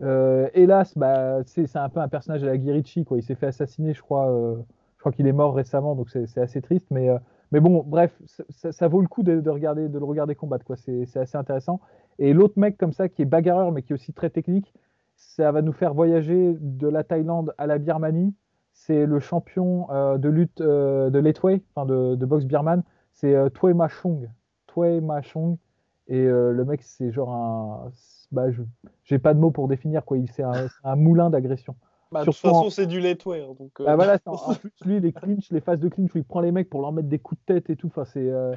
[0.00, 3.18] Euh, hélas, bah, c'est un peu un personnage à la Guirichi, quoi.
[3.18, 4.30] Il s'est fait assassiner, je crois.
[4.30, 4.56] euh,
[4.96, 6.86] je crois qu'il est mort récemment, donc c'est assez triste.
[6.90, 7.08] Mais,
[7.52, 8.12] bon, bref,
[8.48, 10.74] ça, vaut le coup de, de regarder, de le regarder combattre, quoi.
[10.76, 11.80] C'est assez intéressant.
[12.18, 14.74] Et l'autre mec comme ça, qui est bagarreur, mais qui est aussi très technique,
[15.16, 18.34] ça va nous faire voyager de la Thaïlande à la Birmanie.
[18.72, 19.86] C'est le champion
[20.18, 22.82] de lutte de Letway, enfin de, de boxe birmane.
[23.12, 24.28] C'est euh, Tway Ma Chong.
[26.08, 27.90] Et euh, le mec, c'est genre un.
[28.32, 28.62] Bah, je
[29.04, 30.18] j'ai pas de mots pour définir quoi.
[30.18, 31.76] Il c'est un, moulin d'agression.
[32.12, 33.54] Bah, de toute en- façon, c'est du laitware.
[33.54, 36.14] Donc, euh, Bah voilà, c'est en, en plus lui les clinches, les phases de clinch
[36.14, 37.88] où il prend les mecs pour leur mettre des coups de tête et tout.
[37.88, 38.54] Enfin c'est euh,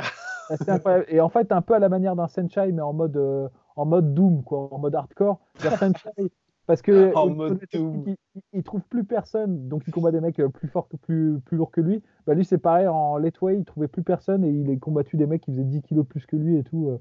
[0.49, 1.05] assez incroyable.
[1.09, 3.85] Et en fait un peu à la manière d'un Senchai mais en mode euh, en
[3.85, 5.39] mode Doom quoi, en mode hardcore.
[5.59, 6.31] Senchai,
[6.67, 8.03] parce que En mode Doom.
[8.07, 11.39] Il, il- il trouve plus personne, donc il combat des mecs plus forts, que plus
[11.45, 12.01] plus lourds que lui.
[12.25, 15.27] Bah lui c'est pareil en Letway, il trouvait plus personne et il a combattu des
[15.27, 16.97] mecs qui faisaient 10 kilos plus que lui et tout.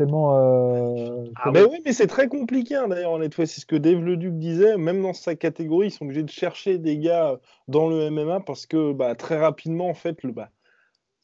[0.00, 0.36] Euh, tellement.
[0.36, 3.46] euh, Ah, mais oui, mais c'est très compliqué hein, d'ailleurs en Letway.
[3.46, 4.76] C'est ce que Dave Leduc disait.
[4.76, 7.38] Même dans sa catégorie, ils sont obligés de chercher des gars
[7.68, 10.50] dans le MMA parce que bah, très rapidement, en fait, le bah,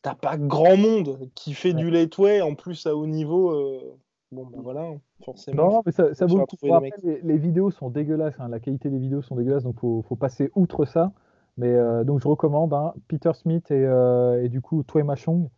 [0.03, 1.75] t'as pas grand monde qui fait Ouais.
[1.75, 3.51] du Letway en plus à haut niveau.
[3.51, 3.97] euh,
[4.33, 5.71] Bon, bah voilà, hein, forcément.
[5.75, 6.75] Non, mais ça, vaut le coup.
[6.75, 10.03] après, les, les vidéos sont dégueulasses, hein, la qualité des vidéos sont dégueulasses, donc faut,
[10.09, 11.13] faut passer outre ça.
[11.57, 15.49] Mais euh, donc je recommande hein, Peter Smith et, euh, et du coup Tway Machong.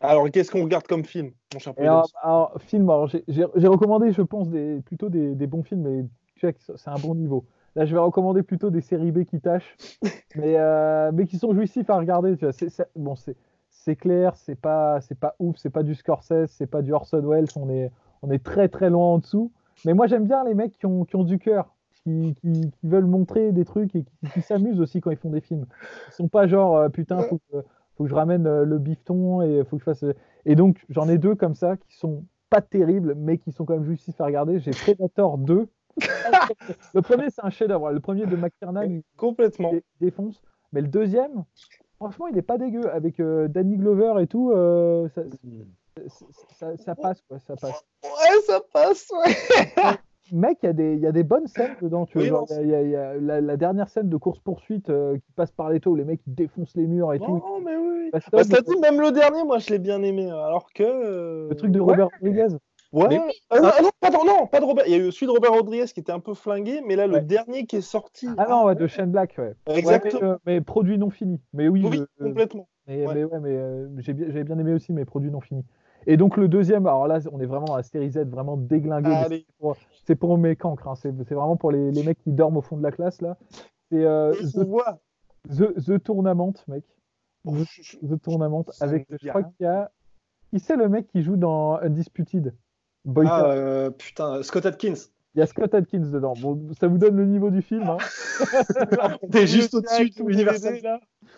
[0.00, 3.22] Alors, qu'est-ce qu'on regarde comme film, mon cher alors, alors, film, alors, j'ai-
[3.66, 7.14] recommandé, je pense, des, plutôt des, des bons films, mais tu que c'est un bon
[7.14, 7.44] niveau.
[7.74, 9.76] Là, je vais recommander plutôt des séries B qui tâchent,
[10.36, 12.36] mais, euh, mais qui sont jouissifs à regarder.
[12.36, 12.86] Tu vois.
[12.94, 13.14] Bon,
[13.70, 17.20] c'est, clair, c'est pas, c'est pas ouf, c'est pas du Scorsese, c'est pas du Orson
[17.22, 17.90] Welles, on est,
[18.22, 19.52] on est très très loin en dessous.
[19.84, 22.88] Mais moi, j'aime bien les mecs qui ont, qui ont du cœur, qui, qui, qui
[22.88, 25.66] veulent montrer des trucs et qui, qui s'amusent aussi quand ils font des films.
[26.08, 27.58] Ils sont pas genre, euh, putain, faut que,
[27.96, 30.02] faut que je ramène euh, le bifton et faut que je fasse.
[30.04, 33.64] euh, Et donc, j'en ai deux comme ça qui sont pas terribles, mais qui sont
[33.64, 34.60] quand même jouissifs à regarder.
[34.60, 35.66] J'ai Predator 2.
[36.94, 37.90] le premier, c'est un chef-d'œuvre.
[37.90, 39.72] Le premier de McTiernan, Complètement.
[39.72, 40.42] dé- défonce.
[40.72, 41.44] Mais le deuxième,
[41.96, 42.88] franchement, il est pas dégueu.
[42.92, 44.52] Avec euh, Danny Glover et tout,
[45.14, 45.22] ça,
[46.08, 46.26] ça-
[46.58, 47.84] ça- ça passe, quoi, ça passe.
[48.04, 49.96] Ouais, ça passe, ouais.
[50.32, 52.06] Mec, il y, a des- il y a des bonnes scènes dedans.
[52.06, 54.90] Tu vois, genre, il y a- il y a la, la dernière scène de course-poursuite
[54.90, 57.26] euh, qui passe par les taux, où les mecs ils défoncent les murs et tout.
[57.36, 58.10] Non, mais oui.
[58.12, 60.30] Bah, ça dit, même le dernier, moi, je l'ai bien aimé.
[60.30, 60.82] Alors que.
[60.82, 61.92] euh, le truc de ouais.
[61.92, 62.56] Robert Rodriguez.
[62.92, 63.06] Ouais.
[63.08, 63.20] Mais
[63.50, 64.84] Ah, non, ah non, pas de, non, pas de Robert.
[64.86, 67.06] Il y a eu celui de Robert Rodriguez qui était un peu flingué, mais là,
[67.06, 68.28] le dernier qui est sorti.
[68.38, 69.54] Ah non, ouais, de Shane Black, ouais.
[69.68, 70.20] Ouais, Exactement.
[70.22, 71.40] mais, euh, mais produit non fini.
[71.52, 72.68] Mais oui, oui, je- complètement.
[72.86, 73.14] mais, ouais.
[73.14, 75.64] mais ouais, mais euh, j'ai bien, j'avais bien aimé aussi, mais produit non fini.
[76.06, 79.10] Et donc le deuxième, alors là, on est vraiment dans la série Z, vraiment déglingué.
[79.28, 79.44] mais.
[80.06, 80.94] C'est pour- mes cancres, hein.
[80.94, 83.36] c'est vraiment pour les, les mecs qui dorment au fond de la classe là.
[83.90, 84.98] C'est euh, The, voit.
[85.48, 86.84] The, The Tournament, mec.
[87.44, 87.54] Oh,
[88.02, 89.90] The, Tournament avec, je crois qu'il y a,
[90.50, 92.54] qui c'est le mec qui joue dans Undisputed?
[93.04, 93.32] Boyka.
[93.32, 94.94] Ah, euh, putain, Scott Atkins.
[95.34, 96.32] Il y a Scott Atkins dedans.
[96.40, 97.82] Bon, ça vous donne le niveau du film.
[97.88, 97.98] Hein.
[99.30, 100.22] T'es juste au-dessus de.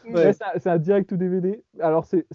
[0.06, 0.14] Ouais.
[0.14, 1.62] Ouais, c'est un- direct ou DVD.
[1.80, 2.26] Alors, c'est-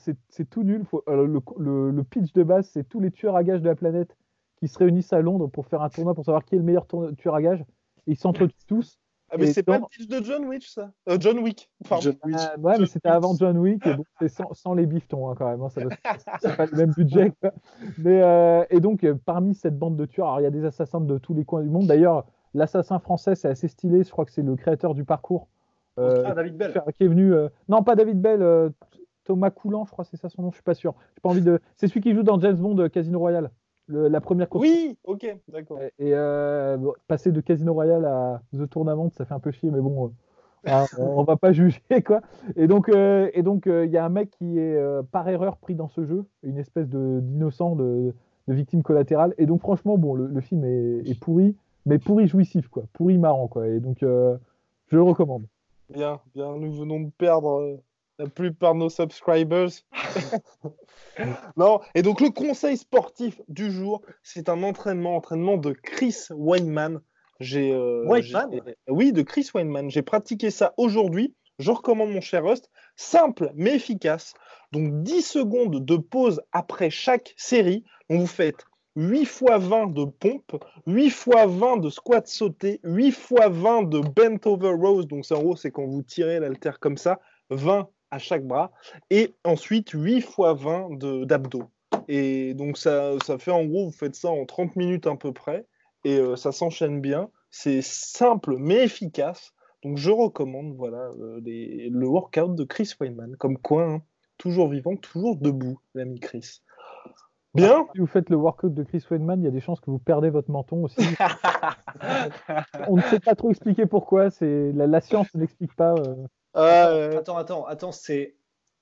[0.50, 0.84] tout nul.
[0.86, 1.26] Faut- le,
[1.58, 4.16] le- le pitch de base, c'est tous les tueurs à gages de la planète
[4.64, 6.88] qui se réunissent à Londres pour faire un tournoi pour savoir qui est le meilleur
[7.18, 7.66] tueur à gages.
[8.08, 8.98] Ils s'entretuent tous.
[9.30, 10.92] Ah, mais Et c'est pas le pitch de John Wick, ça?
[11.10, 11.70] Euh, John Wick.
[11.90, 12.04] Pardon.
[12.04, 12.36] John Wick.
[12.40, 15.36] Ah, ouais, mais c'était avant John Wick, et donc c'est sans, sans les biftons hein,
[15.38, 15.62] quand même.
[15.62, 15.68] hein,
[16.40, 17.34] c'est pas le même budget.
[17.42, 17.52] quoi.
[17.98, 20.64] Mais, euh, et donc, euh, parmi cette bande de tueurs, alors il y a des
[20.66, 21.88] assassins de tous les coins du monde.
[21.88, 24.04] D'ailleurs, l'assassin français, c'est assez stylé.
[24.04, 25.48] Je crois que c'est le créateur du parcours.
[26.00, 26.84] euh, Ah, David Bell.
[26.96, 27.34] qui est venu.
[27.34, 28.70] euh, Non, pas David Bell, euh,
[29.24, 30.94] Thomas Coulant, je crois que c'est ça son nom, je suis pas sûr.
[31.16, 31.60] J'ai pas envie de.
[31.76, 33.50] C'est celui qui joue dans James Bond euh, Casino Royale.
[33.94, 34.64] Le- la première course.
[34.64, 35.80] Oui, ok, d'accord.
[36.00, 39.72] Et euh, bon, passer de Casino Royale à The Tournament, ça fait un peu chier,
[39.72, 40.08] mais bon,
[40.68, 42.22] euh, hein, on on va pas juger quoi.
[42.56, 44.78] Et donc, euh, et donc, euh, il y a un mec qui est
[45.12, 48.14] par erreur pris dans ce jeu, une espèce de d'innocent, de,
[48.48, 49.34] de victime collatérale.
[49.38, 53.18] Et donc, franchement, bon, le, le film est, est pourri, mais pourri jouissif quoi, pourri
[53.18, 53.68] marrant quoi.
[53.68, 54.38] Et donc, je
[54.96, 55.44] le recommande.
[55.90, 57.80] Bien, bien, nous venons de perdre
[58.20, 59.70] la plupart de nos subscribers.
[61.58, 67.02] non, et donc le conseil sportif du jour, c'est un entraînement, entraînement de Chris Weinman.
[67.40, 69.90] J'ai, euh, Weinman j'ai- Oui, de Chris Weinman.
[69.90, 71.36] J'ai pratiqué ça aujourd'hui.
[71.60, 72.70] Je recommande mon cher Rust.
[72.96, 74.34] Simple mais efficace.
[74.72, 77.84] Donc 10 secondes de pause après chaque série.
[78.10, 83.12] Donc vous faites 8 fois 20 de pompe, 8 fois 20 de squat sauté, 8
[83.12, 85.04] fois 20 de bent over rows.
[85.04, 88.72] Donc c'est en gros, c'est quand vous tirez l'haltère comme ça, 20 à chaque bras.
[89.10, 91.64] Et ensuite 8 fois 20 de- d'abdos.
[92.08, 95.32] Et donc ça, ça fait en gros, vous faites ça en 30 minutes à peu
[95.34, 95.66] près.
[96.06, 97.30] Et euh, ça s'enchaîne bien.
[97.50, 99.54] C'est simple mais efficace.
[99.84, 103.36] Donc je recommande voilà, euh, les- le workout de Chris Weinman.
[103.38, 104.02] Comme quoi, hein,
[104.38, 106.62] toujours vivant, toujours debout, l'ami Chris.
[107.56, 109.92] Bien Si vous faites le workout de Chris Weidman, il y a des chances que
[109.92, 110.98] vous perdez votre menton aussi.
[112.88, 114.32] On ne sait pas trop expliquer pourquoi.
[114.32, 115.94] C'est la, la science ne l'explique pas.
[115.94, 116.16] euh.
[116.56, 118.36] Euh, Attends, attends, attends, c'est.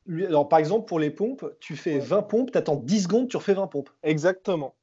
[0.10, 3.38] Alors, par exemple, pour les pompes, tu fais 20 pompes, tu attends 10 secondes, tu
[3.38, 3.90] refais 20 pompes.
[4.04, 4.76] Exactement.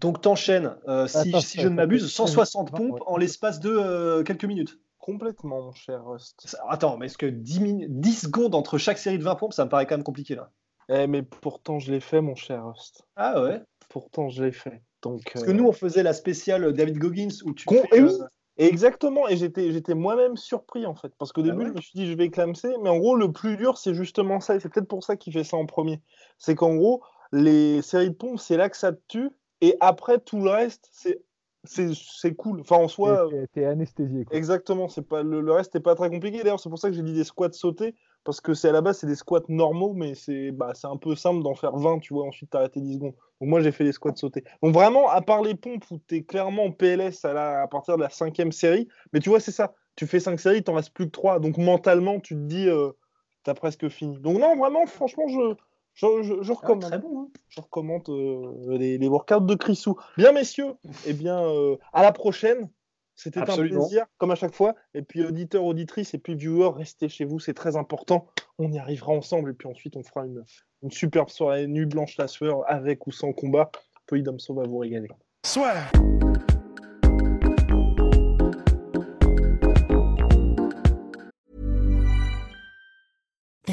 [0.00, 3.06] Donc, t'enchaînes, euh, si, Attends, si ça- je ne m'abuse, fait- 160 Ouais, pompes ouais.
[3.06, 4.78] en l'espace de euh, quelques minutes.
[4.98, 6.56] Complètement, mon cher Rust.
[6.68, 9.64] Attends, mais est-ce que 10, min- 10 secondes entre chaque série de 20 pompes, ça
[9.64, 10.50] me paraît quand même compliqué là?
[10.88, 13.02] Eh, mais pourtant, je l'ai fait, mon cher Rust.
[13.16, 13.62] Ah ouais?
[13.88, 14.82] Pourtant, je l'ai fait.
[15.02, 17.64] Donc, Parce euh, que nous, on faisait la spéciale David Goggins où tu.
[17.66, 18.24] Con- fais, et euh, oui,
[18.58, 19.28] et exactement.
[19.28, 21.12] Et j'étais, j'étais moi-même surpris, en fait.
[21.18, 22.74] Parce qu'au Ah début, ouais je me suis dit, je vais clamser.
[22.82, 24.56] Mais en gros, le plus dur, c'est justement ça.
[24.56, 26.00] Et c'est peut-être pour ça qu'il fait ça en premier.
[26.38, 27.02] C'est qu'en gros,
[27.32, 29.30] les séries de pompes, c'est là que ça te tue.
[29.60, 31.22] Et après, tout le reste, c'est,
[31.64, 32.60] c'est, c'est cool.
[32.60, 33.28] Enfin, en soi.
[33.30, 34.24] T'es- T'es anesthésié.
[34.24, 34.36] quoi.
[34.36, 36.38] Exactement, c'est pas le, le reste n'est pas très compliqué.
[36.38, 37.94] D'ailleurs, c'est pour ça que j'ai dit des squats sautés
[38.26, 40.98] parce que c'est à la base c'est des squats normaux, mais c'est bah, c'est un
[40.98, 42.26] peu simple d'en faire 20, tu vois.
[42.26, 43.14] Ensuite, t'arrêter 10 secondes.
[43.40, 44.44] Donc moi, j'ai fait des squats sautés.
[44.62, 47.96] Donc vraiment, à part les pompes où t'es clairement en PLS à, la- à partir
[47.96, 49.72] de la cinquième série, mais tu vois, c'est ça.
[49.94, 51.40] Tu fais 5 séries, t'en restes plus que 3.
[51.40, 52.90] Donc mentalement, tu te dis, euh,
[53.44, 54.18] t'as presque fini.
[54.18, 55.54] Donc non, vraiment, franchement, je
[55.94, 57.20] je, je, je ah, recommande très bon.
[57.22, 57.28] hein.
[57.48, 59.96] je recommande euh, les, les workouts de Chrisou.
[60.18, 60.74] Bien, messieurs,
[61.06, 62.68] eh bien, euh, à la prochaine.
[63.16, 64.74] C'était un plaisir, comme à chaque fois.
[64.94, 68.26] Et puis, auditeurs, auditrices, et puis viewers, restez chez vous, c'est très important.
[68.58, 70.44] On y arrivera ensemble, et puis ensuite, on fera une,
[70.82, 73.70] une superbe soirée nuit blanche la sueur, avec ou sans combat.
[74.06, 75.08] Polydomso va vous régaler.
[75.42, 76.35] The